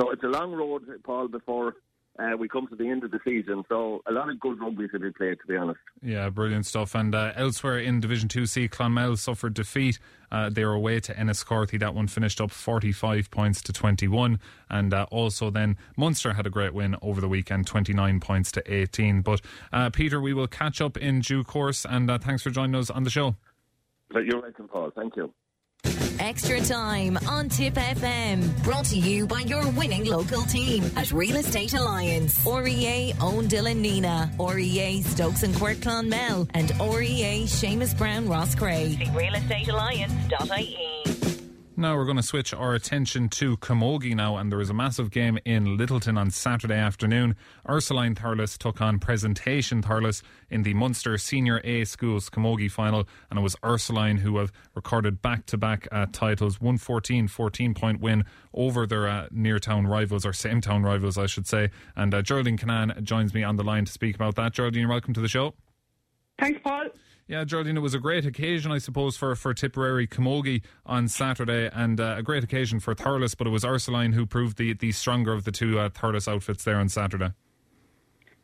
[0.00, 1.74] So it's a long road, Paul, before
[2.18, 3.64] uh, we come to the end of the season.
[3.68, 5.80] So a lot of good rugby to be played, to be honest.
[6.02, 6.94] Yeah, brilliant stuff.
[6.94, 9.98] And uh, elsewhere in Division 2C, Clonmel suffered defeat.
[10.30, 11.78] Uh, they were away to Enniscorthy.
[11.78, 14.38] That one finished up 45 points to 21.
[14.70, 18.72] And uh, also then Munster had a great win over the weekend, 29 points to
[18.72, 19.22] 18.
[19.22, 19.40] But
[19.72, 21.84] uh, Peter, we will catch up in due course.
[21.84, 23.34] And uh, thanks for joining us on the show.
[24.10, 24.92] But you're welcome, Paul.
[24.94, 25.32] Thank you.
[26.18, 28.62] Extra time on Tip FM.
[28.64, 32.44] Brought to you by your winning local team at Real Estate Alliance.
[32.46, 34.30] REA own Dylan Nenagh.
[34.54, 36.48] REA Stokes and Quirke Clonmel.
[36.54, 38.96] And REA Seamus Brown Roscrea.
[38.96, 41.03] See realestatealliance.ie.
[41.84, 45.10] Now we're going to switch our attention to Camogie now, and there was a massive
[45.10, 47.36] game in Littleton on Saturday afternoon.
[47.68, 53.38] Ursuline Thurles took on Presentation Thurles in the Munster Senior A Schools Camogie final, and
[53.38, 58.24] it was Ursuline who have recorded back-to-back uh, titles, 114 14 point win
[58.54, 61.68] over their uh, near town rivals, or same town rivals, I should say.
[61.94, 64.54] And uh, Geraldine Kinane joins me on the line to speak about that.
[64.54, 65.52] Geraldine, welcome to the show.
[66.38, 66.86] Thanks, Paul.
[67.26, 71.70] Yeah, Geraldine, it was a great occasion, I suppose, for, for Tipperary Camogie on Saturday,
[71.72, 74.92] and uh, a great occasion for Thurles, but it was Ursuline who proved the, the
[74.92, 77.32] stronger of the two uh, Thurles outfits there on Saturday.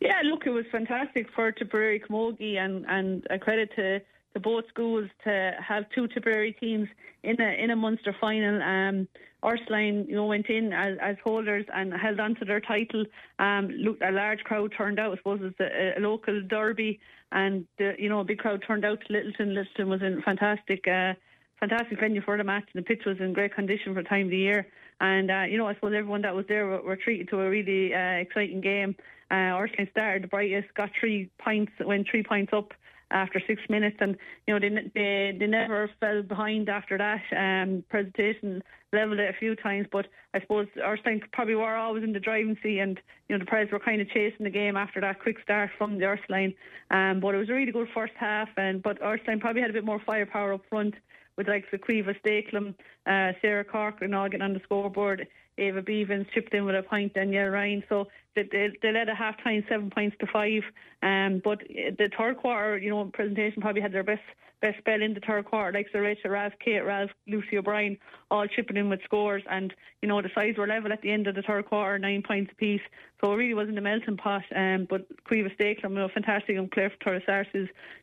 [0.01, 4.01] Yeah, look, it was fantastic for Tipperary Camogie, and, and a credit to,
[4.33, 6.89] to both schools to have two Tipperary teams
[7.23, 8.63] in a in a Munster final.
[8.63, 9.09] Um,
[9.45, 13.05] Ursuline, you know, went in as, as holders and held on to their title.
[13.39, 15.13] Um, look, a large crowd turned out.
[15.13, 17.01] I suppose it's a, a local derby,
[17.33, 19.55] and the, you know, a big crowd turned out to Littleton.
[19.55, 20.87] Littleton was in fantastic.
[20.87, 21.15] Uh,
[21.61, 22.65] fantastic venue for the match.
[22.75, 24.67] The pitch was in great condition for the time of the year.
[25.01, 27.49] And, uh, you know, I suppose everyone that was there were, were treated to a
[27.49, 28.97] really uh, exciting game.
[29.31, 32.73] Uh, Ursuline started the brightest, got three points, went three points up
[33.11, 37.23] after six minutes, and you know they they, they never fell behind after that.
[37.37, 42.13] Um, presentation leveled it a few times, but I suppose Ursuline probably were always in
[42.13, 45.01] the driving seat, and you know the Preds were kind of chasing the game after
[45.01, 46.55] that quick start from the Ursuline.
[46.91, 49.75] Um, but it was a really good first half, and but Ursuline probably had a
[49.75, 50.95] bit more firepower up front
[51.37, 52.75] with like Caoimhe Stakelum,
[53.07, 55.27] uh, Sarah Cork, and all getting on the scoreboard.
[55.61, 57.85] Ava Beavens chipped in with a point, Danielle Ryan.
[57.89, 60.63] So they, they, they led a half time seven points to five.
[61.03, 64.23] Um, but the third quarter, you know, presentation probably had their best
[64.61, 67.97] best spell in the third quarter, like Sir Rachel, Ralph, Kate, Ralph, Lucy O'Brien,
[68.31, 69.43] all chipping in with scores.
[69.51, 72.23] And, you know, the sides were level at the end of the third quarter, nine
[72.23, 72.83] points apiece.
[73.21, 74.43] So it really wasn't a melting pot.
[74.55, 77.23] Um, but Caoimhe Stakelum, you know, fantastic and Claire Torres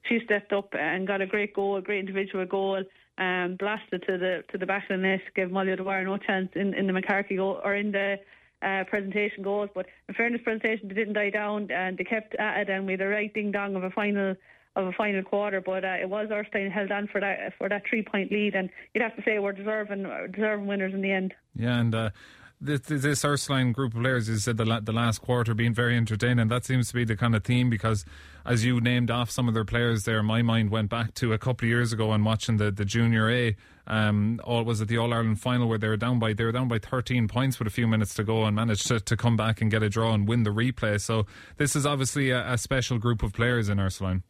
[0.10, 2.84] she stepped up and got a great goal, a great individual goal
[3.18, 6.50] um, blasted to the to the back of the net, gave Molly O'Dwyer no chance
[6.56, 8.20] in, in the McCarthy goal or in the
[8.62, 9.70] uh, presentation goals.
[9.74, 12.94] But in fairness, presentation they didn't die down and they kept at it, and we
[12.94, 14.36] had a right ding dong of a final
[14.76, 15.62] of a final quarter.
[15.62, 18.70] But uh, it was Erskine held on for that for that three point lead, and
[18.94, 20.04] you'd have to say we're deserving
[20.34, 21.34] deserving winners in the end.
[21.56, 21.96] Yeah, and.
[21.96, 22.10] Uh
[22.60, 25.96] this, this Ursuline group of players, you said the, la- the last quarter being very
[25.96, 26.48] entertaining.
[26.48, 28.04] That seems to be the kind of theme because,
[28.46, 31.38] as you named off some of their players there, my mind went back to a
[31.38, 33.56] couple of years ago and watching the, the Junior A.
[33.86, 36.52] Um, all was at the All Ireland final where they were down by they were
[36.52, 39.38] down by 13 points with a few minutes to go and managed to, to come
[39.38, 41.00] back and get a draw and win the replay.
[41.00, 44.24] So this is obviously a, a special group of players in Ursuline.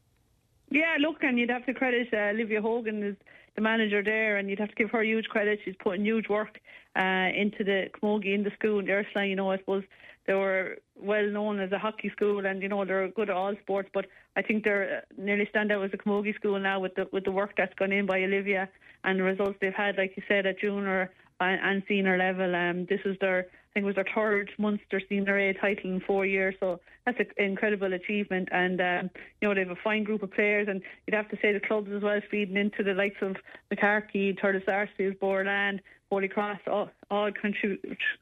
[0.69, 3.15] Yeah, look, and you'd have to credit uh, Olivia Hogan as
[3.55, 5.59] the manager there, and you'd have to give her huge credit.
[5.63, 6.59] She's putting huge work
[6.97, 9.29] uh, into the Camogie in the school the Ursuline.
[9.29, 9.83] You know, I suppose
[10.25, 13.53] they were well known as a hockey school, and you know they're good at all
[13.61, 13.89] sports.
[13.93, 17.07] But I think they're uh, nearly stand out as a Camogie school now with the
[17.11, 18.69] with the work that's gone in by Olivia
[19.03, 22.55] and the results they've had, like you said, at junior and, and senior level.
[22.55, 23.47] Um, this is their
[23.77, 26.55] think it was their third Munster Senior A title in four years.
[26.59, 28.49] So that's an incredible achievement.
[28.51, 29.09] And, um,
[29.39, 30.67] you know, they have a fine group of players.
[30.67, 33.35] And you'd have to say the clubs as well feeding into the likes of
[33.69, 37.29] McCarthy, Thurles Sarsfields, Borland, Holy Cross, all, all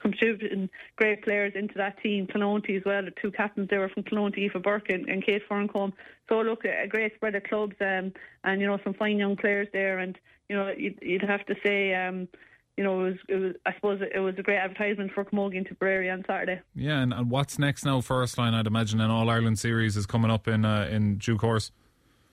[0.01, 2.27] contributing great players into that team.
[2.27, 5.47] Clonoulty as well, the two captains there were from Clonoulty, Aoife Burke and, and Kate
[5.49, 5.93] Ferncombe.
[6.27, 8.11] So look, a great spread of clubs um,
[8.43, 9.99] and, you know, some fine young players there.
[9.99, 10.17] And,
[10.49, 12.27] you know, you'd, you'd have to say, um,
[12.77, 15.57] you know, it was, it was, I suppose it was a great advertisement for Camogie
[15.57, 16.61] and Tipperary on Saturday.
[16.75, 20.05] Yeah, and, and what's next now First line, I'd imagine an All Ireland series is
[20.05, 21.71] coming up in uh, in due course.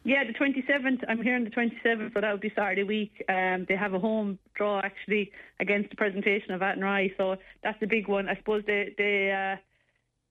[0.04, 1.04] Yeah, the 27th.
[1.08, 3.24] I'm hearing the 27th, so that would be Saturday week.
[3.28, 5.30] Um, they have a home draw actually
[5.60, 8.28] against the presentation of Athenry, so that's the big one.
[8.28, 9.60] I suppose they they uh,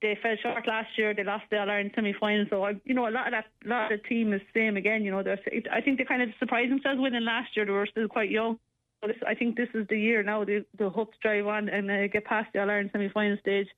[0.02, 1.14] they fell short last year.
[1.14, 3.46] They lost the All Ireland semi final, so I, you know a lot of that
[3.64, 5.04] lot of the team is the same again.
[5.04, 7.64] You know, I think they kind of surprised themselves winning last year.
[7.64, 8.58] They were still quite young.
[9.06, 10.44] This, I think this is the year now.
[10.44, 13.36] They, they hope to drive on and uh, get past the All Ireland semi final
[13.38, 13.68] stage.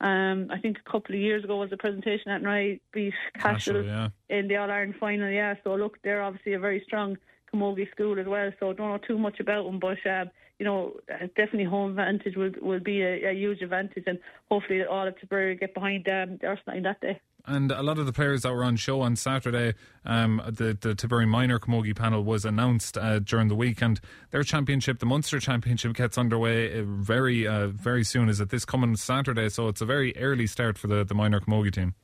[0.00, 3.84] Um, I think a couple of years ago was a presentation at Rye beat Cashel
[3.84, 4.08] yeah.
[4.28, 5.30] in the All Ireland final.
[5.30, 7.16] Yeah, so look, they're obviously a very strong
[7.52, 8.50] Camogie school as well.
[8.60, 12.52] So don't know too much about them, but um, you know, definitely home advantage will
[12.60, 14.18] will be a, a huge advantage, and
[14.50, 17.20] hopefully all of Tipperary get behind um, the Arsenal that day.
[17.46, 19.74] And a lot of the players that were on show on Saturday,
[20.06, 24.42] um, the, the Tipperary Minor Camogie panel was announced uh, during the week, and their
[24.42, 28.30] championship, the Munster Championship, gets underway uh, very, uh, very soon.
[28.30, 29.50] Is it this coming Saturday?
[29.50, 31.94] So it's a very early start for the, the Minor Camogie team.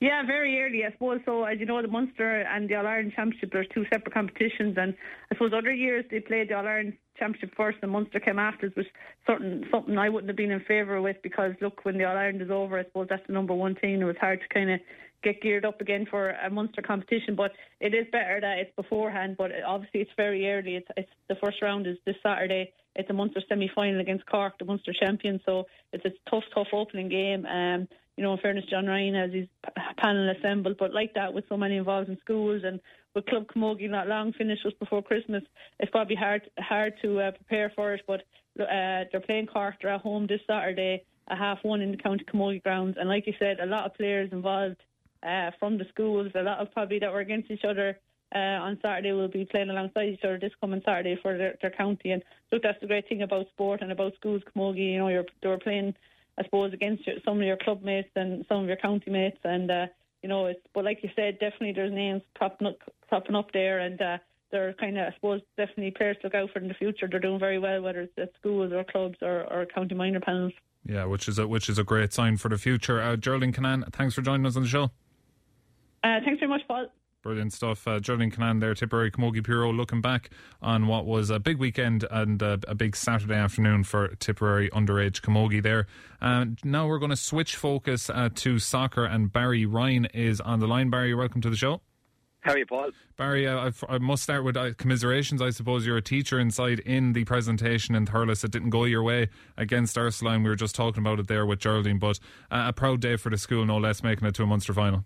[0.00, 1.20] Yeah, very early, I suppose.
[1.26, 4.76] So, as you know, the Munster and the All Ireland Championship are two separate competitions,
[4.78, 4.94] and
[5.30, 8.70] I suppose other years they played the All Ireland Championship first, and Munster came after,
[8.70, 8.86] which
[9.26, 12.40] certain something I wouldn't have been in favour with because look, when the All Ireland
[12.40, 14.00] is over, I suppose that's the number one team.
[14.00, 14.80] It was hard to kind of
[15.22, 19.36] get geared up again for a Munster competition, but it is better that it's beforehand.
[19.36, 20.76] But obviously, it's very early.
[20.76, 22.72] It's, it's the first round is this Saturday.
[22.96, 25.40] It's a Munster semi final against Cork, the Munster champion.
[25.44, 27.44] So it's a tough, tough opening game.
[27.44, 27.86] Um,
[28.20, 29.48] you know, in fairness, John Ryan has his
[29.96, 32.78] panel assembled, but like that, with so many involved in schools and
[33.14, 35.42] with Club Camogie not long finished just before Christmas,
[35.78, 38.02] it's probably hard hard to uh, prepare for it.
[38.06, 38.20] But
[38.60, 42.26] uh, they're playing Cork, they're at home this Saturday, a half one in the County
[42.30, 44.76] Camogie grounds, and like you said, a lot of players involved
[45.22, 47.98] uh, from the schools, a lot of probably that were against each other
[48.34, 51.70] uh, on Saturday will be playing alongside each other this coming Saturday for their, their
[51.70, 52.10] county.
[52.10, 54.92] And look, that's the great thing about sport and about schools, Camogie.
[54.92, 55.94] You know, you're they were playing,
[56.40, 59.38] I suppose, against your, some of your club mates and some of your county mates,
[59.44, 59.86] and uh,
[60.22, 60.60] you know, it's.
[60.74, 62.78] But like you said, definitely there's names popping up,
[63.08, 64.18] popping up there, and uh,
[64.50, 67.06] they're kind of, I suppose, definitely players to look out for in the future.
[67.10, 70.52] They're doing very well, whether it's at schools or clubs or, or county minor panels.
[70.86, 73.02] Yeah, which is a which is a great sign for the future.
[73.02, 74.84] Uh, Geraldine Kinane, thanks for joining us on the show.
[76.02, 76.86] Uh, thanks very much, Paul.
[77.22, 77.86] Brilliant stuff.
[77.86, 80.30] Uh, Geraldine Kinane there, Tipperary Camogie Puro, looking back
[80.62, 85.20] on what was a big weekend and uh, a big Saturday afternoon for Tipperary underage
[85.20, 85.86] Camogie there.
[86.22, 90.60] Uh, now we're going to switch focus uh, to soccer, and Barry Ryan is on
[90.60, 90.88] the line.
[90.88, 91.82] Barry, welcome to the show.
[92.40, 92.90] How are you, Paul?
[93.18, 95.42] Barry, uh, I must start with uh, commiserations.
[95.42, 98.42] I suppose you're a teacher inside in the presentation in Thurles.
[98.44, 100.42] It didn't go your way against Ursuline.
[100.42, 102.18] We were just talking about it there with Geraldine, but
[102.50, 105.04] uh, a proud day for the school, no less, making it to a Munster final.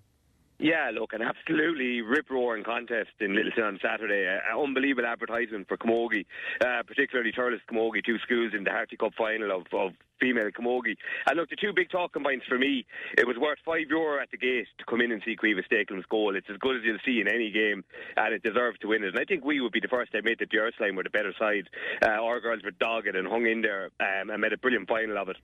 [0.58, 4.24] Yeah, look, an absolutely rip-roaring contest in Littleton on Saturday.
[4.26, 6.26] An unbelievable advertisement for Camogie,
[6.64, 10.96] uh, particularly Thurles Camogie, two schools in the Harty Cup final of, of female Camogie.
[11.26, 12.86] And look, the two big talking points for me,
[13.18, 16.06] it was worth five euro at the gate to come in and see Caoimhe Stakelum's
[16.08, 16.36] goal.
[16.36, 17.82] It's as good as you'll see in any game,
[18.16, 19.08] and it deserved to win it.
[19.08, 21.10] And I think we would be the first to admit that the Ursuline were the
[21.10, 21.68] better side.
[22.00, 25.18] Uh, our girls were dogged and hung in there um, and made a brilliant final
[25.18, 25.36] of it.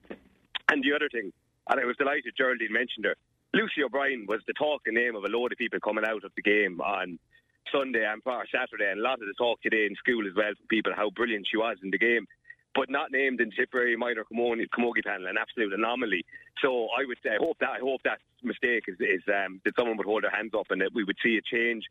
[0.69, 1.33] And the other thing,
[1.67, 3.15] and I was delighted Geraldine mentioned her,
[3.53, 6.41] Lucy O'Brien was the talking name of a load of people coming out of the
[6.41, 7.19] game on
[7.69, 10.67] Sunday and Saturday, and a lot of the talk today in school as well from
[10.67, 12.25] people how brilliant she was in the game.
[12.73, 16.23] But not named in Tipperary minor Camogie, panel, an absolute anomaly.
[16.61, 19.73] So I would say, I hope that I hope that mistake is, is um, that
[19.77, 21.83] someone would hold their hands up and that we would see a change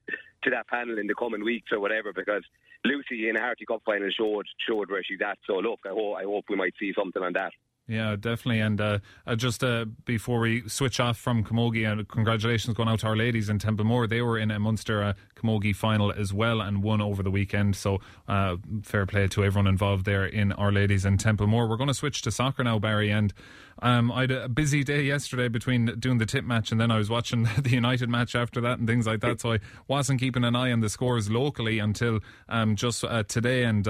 [0.45, 2.15] to that panel in the coming weeks or whatever.
[2.15, 2.45] Because
[2.87, 5.37] Lucy in a Harty Cup final showed showed where she's at.
[5.47, 7.53] So look, I hope I hope we might see something on that.
[7.91, 8.61] Yeah, definitely.
[8.61, 13.01] And uh, uh, just uh, before we switch off from Camogie, and congratulations going out
[13.01, 14.07] to our ladies in Templemore.
[14.07, 17.75] They were in a Munster uh, Camogie final as well and won over the weekend.
[17.75, 21.69] So uh, fair play to everyone involved there in our ladies in Templemore.
[21.69, 23.11] We're going to switch to soccer now, Barry.
[23.11, 23.35] And
[23.83, 26.99] um, I had a busy day yesterday between doing the tip match and then I
[26.99, 29.41] was watching the United match after that and things like that.
[29.41, 33.65] So I wasn't keeping an eye on the scores locally until um, just uh, today.
[33.65, 33.89] And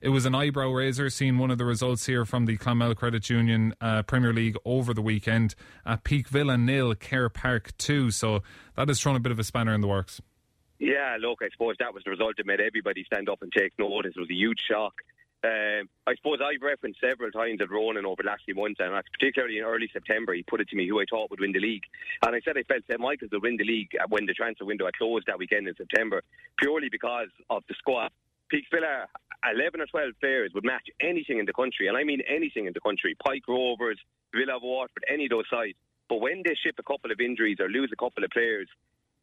[0.00, 3.28] it was an eyebrow raiser seeing one of the results here from the Clonmel Credit
[3.28, 5.54] Union uh, Premier League over the weekend.
[5.84, 8.10] Uh, Peake Villa nil, Cahir Park two.
[8.10, 8.42] So
[8.76, 10.20] that has thrown a bit of a spanner in the works.
[10.78, 13.72] Yeah, look, I suppose that was the result that made everybody stand up and take
[13.78, 14.12] notice.
[14.16, 14.94] It was a huge shock.
[15.44, 18.92] Um, I suppose I've referenced several times at Ronan over the last few months, and
[19.12, 21.60] particularly in early September, he put it to me who I thought would win the
[21.60, 21.84] league.
[22.26, 24.86] And I said I felt St Michael's would win the league when the transfer window
[24.86, 26.22] had closed that weekend in September,
[26.58, 28.10] purely because of the squad.
[28.48, 29.06] Peake Villa
[29.50, 32.72] 11 or 12 players would match anything in the country, and I mean anything in
[32.72, 33.98] the country Pike Rovers,
[34.34, 35.76] Villa of Waterford, any of those sides.
[36.08, 38.68] But when they ship a couple of injuries or lose a couple of players,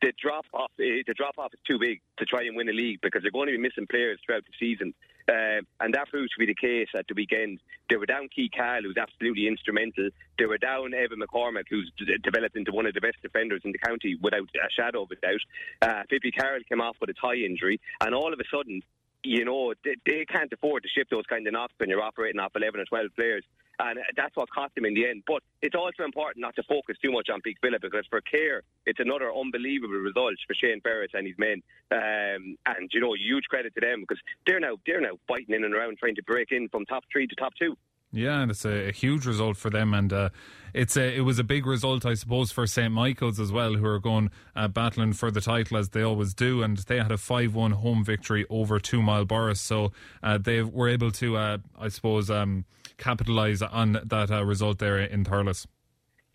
[0.02, 2.74] the drop off eh, the drop off is too big to try and win a
[2.74, 4.94] league because they're going to be missing players throughout the season,
[5.30, 7.60] uh, and that proved to be the case at the weekend.
[7.90, 10.10] They were down Key Cahill, who's absolutely instrumental.
[10.38, 11.92] They were down Evan McCormack, who's
[12.24, 15.16] developed into one of the best defenders in the county without a shadow of a
[15.16, 15.44] doubt.
[15.82, 18.82] Uh, Pippi Carroll came off with a thigh injury, and all of a sudden
[19.26, 22.40] you know, they, they, can't afford to ship those kind of knocks when you're operating
[22.40, 23.44] off 11 or 12 players.
[23.78, 25.24] And that's what cost them in the end.
[25.28, 28.62] But it's also important not to focus too much on Peake Villa because for Cahir,
[28.86, 31.62] it's another unbelievable result for Shane Ferris and his men.
[31.92, 35.66] Um, and, you know, huge credit to them because they're now, they're now fighting in
[35.66, 37.76] and around trying to break in from top three to top two.
[38.16, 40.30] Yeah, and it's a, a, huge result for them, and uh,
[40.74, 43.86] it's a, it was a big result, I suppose, for St Michael's as well, who
[43.86, 47.18] are going uh, battling for the title as they always do, and they had a
[47.18, 49.92] five-one home victory over Two Mile Borris, so
[50.24, 52.64] uh, they were able to, uh, I suppose, um,
[52.98, 55.68] capitalise on that uh, result there in Thurles.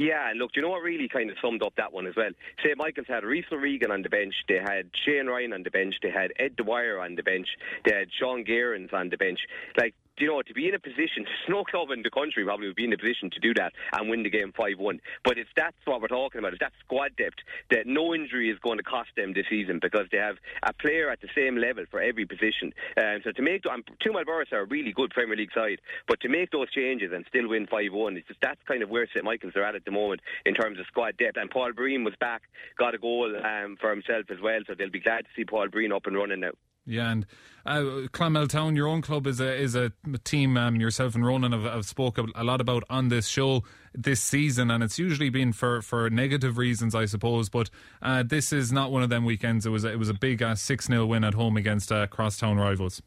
[0.01, 2.31] Yeah, look, you know what really kind of summed up that one as well?
[2.65, 2.77] St.
[2.79, 6.11] Michael's had Reese Regan on the bench, they had Shane Ryan on the bench, they
[6.11, 7.49] had Ed Dwyer on the bench,
[7.85, 9.41] they had Sean Gearens on the bench.
[9.77, 12.77] Like, you know, to be in a position, no club in the country probably would
[12.77, 15.01] be in a position to do that and win the game 5 1.
[15.25, 17.39] But it's that's what we're talking about, it's that squad depth
[17.71, 21.11] that no injury is going to cost them this season because they have a player
[21.11, 22.73] at the same level for every position.
[22.97, 23.63] Um, so to make,
[24.03, 27.13] Two Mile Borris are a really good Premier League side, but to make those changes
[27.15, 29.75] and still win 5 1, it's just that's kind of where St Michael's are at
[29.75, 31.37] at the moment in terms of squad depth.
[31.37, 32.43] And Paul Breen was back,
[32.79, 35.69] got a goal um, for himself as well, so they'll be glad to see Paul
[35.69, 36.53] Breen up and running now.
[36.87, 37.27] Yeah, and
[37.67, 39.93] uh, Clonmel Town, your own club, is a is a
[40.25, 40.57] team.
[40.57, 43.63] Um, yourself and Ronan have, have spoke a lot about on this show
[43.95, 47.49] this season, and it's usually been for, for negative reasons, I suppose.
[47.49, 47.71] But
[48.03, 49.67] uh, this is not one of them weekends.
[49.67, 52.07] It was it was a big uh, six uh, 0 win at home against uh,
[52.07, 53.03] crosstown rivals.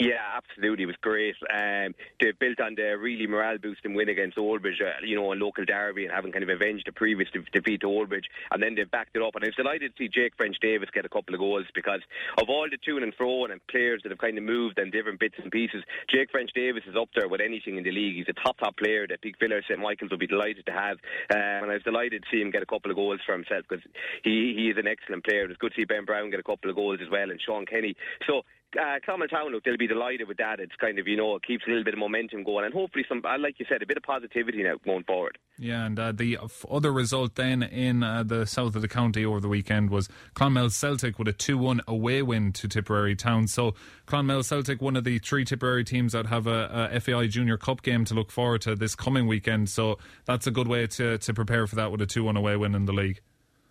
[0.00, 0.84] Yeah, absolutely.
[0.84, 1.36] It was great.
[1.52, 5.34] Um, they built on the really morale boosting win against Oldbridge, uh, you know, a
[5.34, 8.24] local derby and having kind of avenged the previous de- defeat to Oldbridge.
[8.50, 9.34] And then they've backed it up.
[9.34, 12.00] And I was delighted to see Jake French Davis get a couple of goals because
[12.38, 15.20] of all the to and fro and players that have kind of moved and different
[15.20, 15.84] bits and pieces.
[16.08, 18.16] Jake French Davis is up there with anything in the league.
[18.16, 19.78] He's a top, top player that Peakville St.
[19.78, 20.96] Michael's will be delighted to have.
[21.28, 23.66] Um, and I was delighted to see him get a couple of goals for himself
[23.68, 23.84] because
[24.24, 25.44] he, he is an excellent player.
[25.44, 27.38] It was good to see Ben Brown get a couple of goals as well and
[27.38, 27.96] Sean Kenny.
[28.26, 28.42] So
[28.78, 30.60] uh, Clonmel Town, look, they'll be delighted with that.
[30.60, 33.04] It's kind of, you know, it keeps a little bit of momentum going and hopefully
[33.08, 35.38] some, uh, like you said, a bit of positivity now going forward.
[35.58, 36.38] Yeah, and uh, the
[36.70, 40.70] other result then in uh, the south of the county over the weekend was Clonmel
[40.70, 43.46] Celtic with a 2 1 away win to Tipperary Town.
[43.46, 43.74] So
[44.06, 47.82] Clonmel Celtic, one of the three Tipperary teams that have a, a FAI Junior Cup
[47.82, 49.68] game to look forward to this coming weekend.
[49.68, 52.56] So that's a good way to, to prepare for that with a 2 1 away
[52.56, 53.20] win in the league.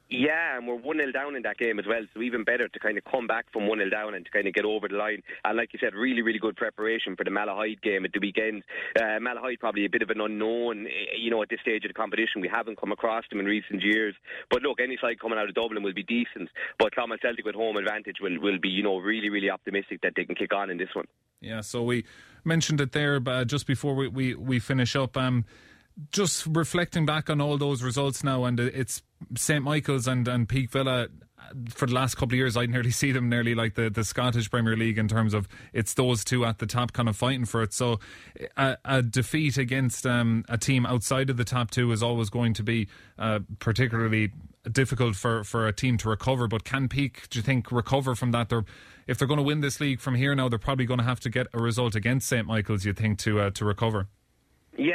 [0.09, 2.79] Yeah, and we're 1 0 down in that game as well, so even better to
[2.79, 4.95] kind of come back from 1 0 down and to kind of get over the
[4.95, 5.21] line.
[5.45, 8.63] And like you said, really, really good preparation for the Malahide game at the weekend.
[8.97, 11.89] Uh, Malahide probably a bit of an unknown, eh, you know, at this stage of
[11.89, 12.41] the competition.
[12.41, 14.15] We haven't come across them in recent years.
[14.49, 16.49] But look, any side coming out of Dublin will be decent.
[16.79, 20.13] But Clonmel Celtic with home advantage will, will be, you know, really, really optimistic that
[20.15, 21.05] they can kick on in this one.
[21.39, 22.05] Yeah, so we
[22.43, 25.15] mentioned it there but just before we, we, we finish up.
[25.15, 25.45] Um,
[26.11, 29.03] just reflecting back on all those results now, and it's
[29.35, 31.07] St Michael's and, and Peake Villa
[31.69, 34.49] for the last couple of years, I nearly see them nearly like the, the Scottish
[34.49, 37.63] Premier League in terms of it's those two at the top kind of fighting for
[37.63, 37.73] it.
[37.73, 37.99] So
[38.57, 42.53] a, a defeat against um, a team outside of the top two is always going
[42.55, 44.31] to be uh, particularly
[44.69, 46.47] difficult for, for a team to recover.
[46.47, 48.49] But can Peake, do you think, recover from that?
[48.49, 48.65] They're,
[49.07, 51.19] if they're going to win this league from here now, they're probably going to have
[51.21, 54.07] to get a result against St Michael's, you think, to uh, to recover.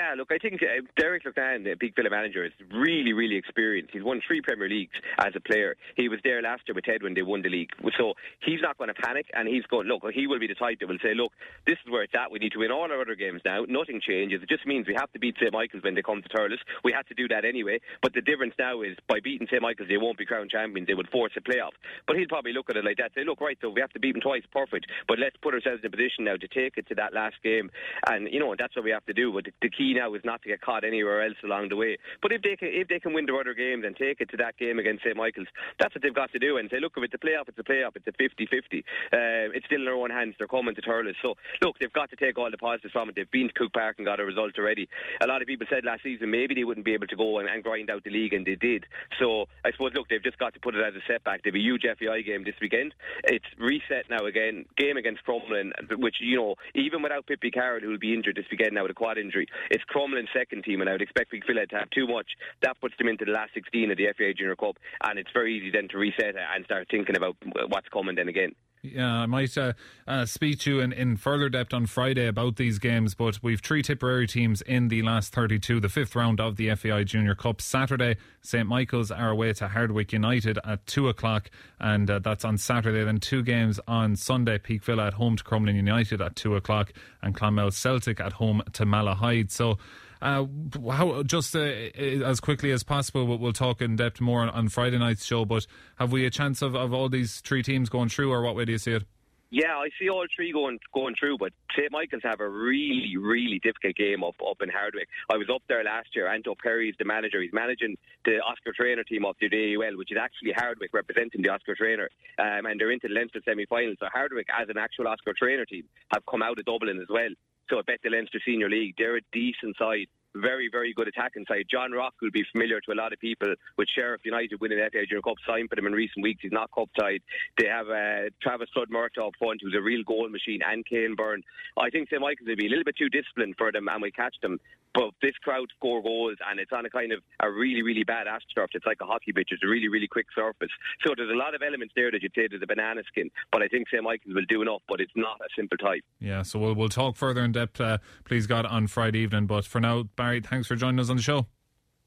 [0.05, 3.95] Yeah, look, I think uh, Derek Loughnane, the big Villa manager, is really, really experienced.
[3.95, 5.77] He's won three Premier Leagues as a player.
[5.97, 7.71] He was there last year with Ted when they won the league.
[7.97, 8.13] So
[8.45, 10.89] he's not going to panic, and he's going, look, he will be the type that
[10.89, 11.33] will say, look,
[11.67, 12.31] this is where it's at.
[12.31, 13.65] We need to win all our other games now.
[13.67, 14.43] Nothing changes.
[14.43, 15.55] It just means we have to beat St.
[15.55, 16.61] Michael's when they come to Thurles.
[16.85, 17.81] We had to do that anyway.
[18.03, 19.63] But the difference now is by beating St.
[19.63, 20.87] Michael's, they won't be crowned champions.
[20.87, 21.73] They would force a playoff.
[22.07, 24.01] But he'll probably look at it like that, say, look, right, so we have to
[24.01, 24.85] beat them twice, perfect.
[25.09, 27.71] But let's put ourselves in a position now to take it to that last game.
[28.11, 29.33] And, you know, that's what we have to do.
[29.33, 31.99] But the, the now is not to get caught anywhere else along the way.
[32.23, 34.37] But if they can, if they can win their other games and take it to
[34.39, 36.59] that game against St Michael's, that's what they've got to do.
[36.59, 37.97] And say, look, if it's a playoff, it's a playoff.
[37.97, 38.81] It's a 50-50.
[38.81, 40.35] Uh, it's still in their own hands.
[40.39, 41.15] They're coming to Thurles.
[41.23, 43.17] So look, they've got to take all the positives from it.
[43.17, 44.89] They've been to Cook Park and got a result already.
[45.23, 47.49] A lot of people said last season maybe they wouldn't be able to go and,
[47.49, 48.85] and grind out the league, and they did.
[49.19, 51.43] So I suppose, look, they've just got to put it as a setback.
[51.43, 52.95] They've a huge FAI game this weekend.
[53.25, 54.65] It's reset now again.
[54.77, 58.47] Game against Crumlin, which you know, even without Pippi Carroll, who will be injured this
[58.51, 61.41] weekend now with a quad injury, it's Crumlin's second team, and I would expect Phil
[61.43, 62.27] to have too much.
[62.63, 65.57] That puts them into the last 16 of the FA Junior Cup, and it's very
[65.57, 67.37] easy then to reset and start thinking about
[67.69, 68.53] what's coming then again.
[68.85, 69.73] Yeah, I might uh,
[70.07, 73.61] uh, speak to you in, in further depth on Friday about these games, but we've
[73.61, 77.63] three Tipperary teams in the last 32, the fifth round of the FAI Junior Cup.
[77.63, 81.49] Saturday, St Michael's are away to Hardwick United at 2 o'clock,
[81.81, 83.03] and uh, that's on Saturday.
[83.05, 86.93] Then two games on Sunday, Peake Villa at home to Crumlin United at 2 o'clock,
[87.23, 89.51] and Clonmel Celtic at home to Malahide.
[89.51, 89.79] So
[90.25, 90.47] uh,
[90.91, 94.99] how just uh, as quickly as possible, we'll talk in depth more on, on, Friday
[94.99, 95.45] night's show.
[95.45, 95.67] But
[95.97, 98.65] have we a chance of, of all these three teams going through, or what way
[98.65, 99.05] do you see it?
[99.51, 103.61] Yeah, I see all three going going through, but St Michael's have a really, really
[103.63, 105.07] difficult game up up in Hardwick.
[105.31, 106.27] I was up there last year.
[106.27, 107.41] Anto Perry is the manager.
[107.41, 111.51] He's managing the Oscar Traynor team of the AUL, which is actually Hardwick representing the
[111.51, 112.09] Oscar Traynor,
[112.41, 113.95] um, and they're into the Leinster semi-final.
[114.01, 117.31] So Hardwick, as an actual Oscar Traynor team, have come out of Dublin as well.
[117.71, 121.45] So I bet the Leinster Senior League, they're a decent side very, very good attacking
[121.47, 121.67] side.
[121.71, 124.93] John Rock will be familiar to a lot of people with Sheriff United winning that
[124.93, 125.35] Junior Cup.
[125.47, 126.41] Signed for them in recent weeks.
[126.43, 127.21] He's not cup tied.
[127.59, 131.15] They have uh, Travis Flood Murtaugh up front, who's a real goal machine, and Kane
[131.17, 131.43] Byrne.
[131.79, 134.11] I think St Michael's will be a little bit too disciplined for them, and we
[134.11, 134.59] catch them.
[134.95, 138.27] But this crowd score goals, and it's on a kind of a really, really bad
[138.27, 138.69] astroturf.
[138.75, 139.49] It's like a hockey pitch.
[139.51, 140.71] It's a really, really quick surface.
[141.05, 143.31] So there's a lot of elements there that you'd say there's a banana skin.
[143.51, 146.05] But I think St Michael's will do enough, but it's not a simple type.
[146.21, 149.47] Yeah, so we'll, we'll talk further in depth, uh, please God, on Friday evening.
[149.47, 151.47] But for now, Barry, thanks for joining us on the show.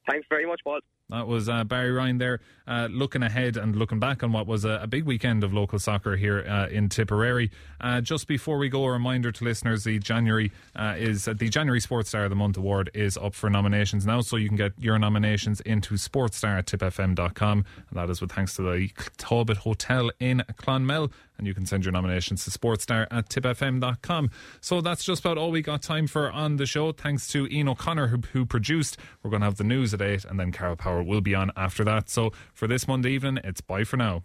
[0.10, 0.80] Thanks very much, Paul.
[1.10, 4.66] That was uh, Barry Ryan there, uh, looking ahead and looking back on what was
[4.66, 7.50] a, a big weekend of local soccer here uh, in Tipperary.
[7.80, 11.80] Uh, just before we go, a reminder to listeners: the January uh, is the January
[11.80, 14.74] Sports Star of the Month award is up for nominations now, so you can get
[14.80, 17.66] your nominations into sportstar at tipfm.com.
[17.90, 21.86] And that is with thanks to the Talbot Hotel in Clonmel and you can send
[21.86, 24.30] your nominations to sportstar at tipfm.com.
[24.62, 26.92] So that's just about all we got time for on the show.
[26.92, 28.98] Thanks to Ian O'Connor, who, who produced.
[29.24, 31.52] We're going to have the news at 8, and then Carol Power will be on
[31.56, 32.10] after that.
[32.10, 34.24] So for this Monday evening, it's bye for now.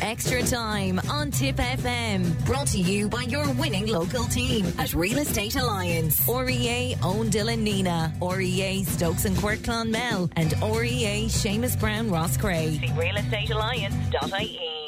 [0.00, 2.46] Extra time on Tip FM.
[2.46, 6.26] Brought to you by your winning local team at Real Estate Alliance.
[6.28, 12.78] REA Own Dylan Nenagh, REA Stokes and Quirke Clonmel, and REA Seamus Brown Roscrea.
[12.78, 14.87] See realestatealliance.ie.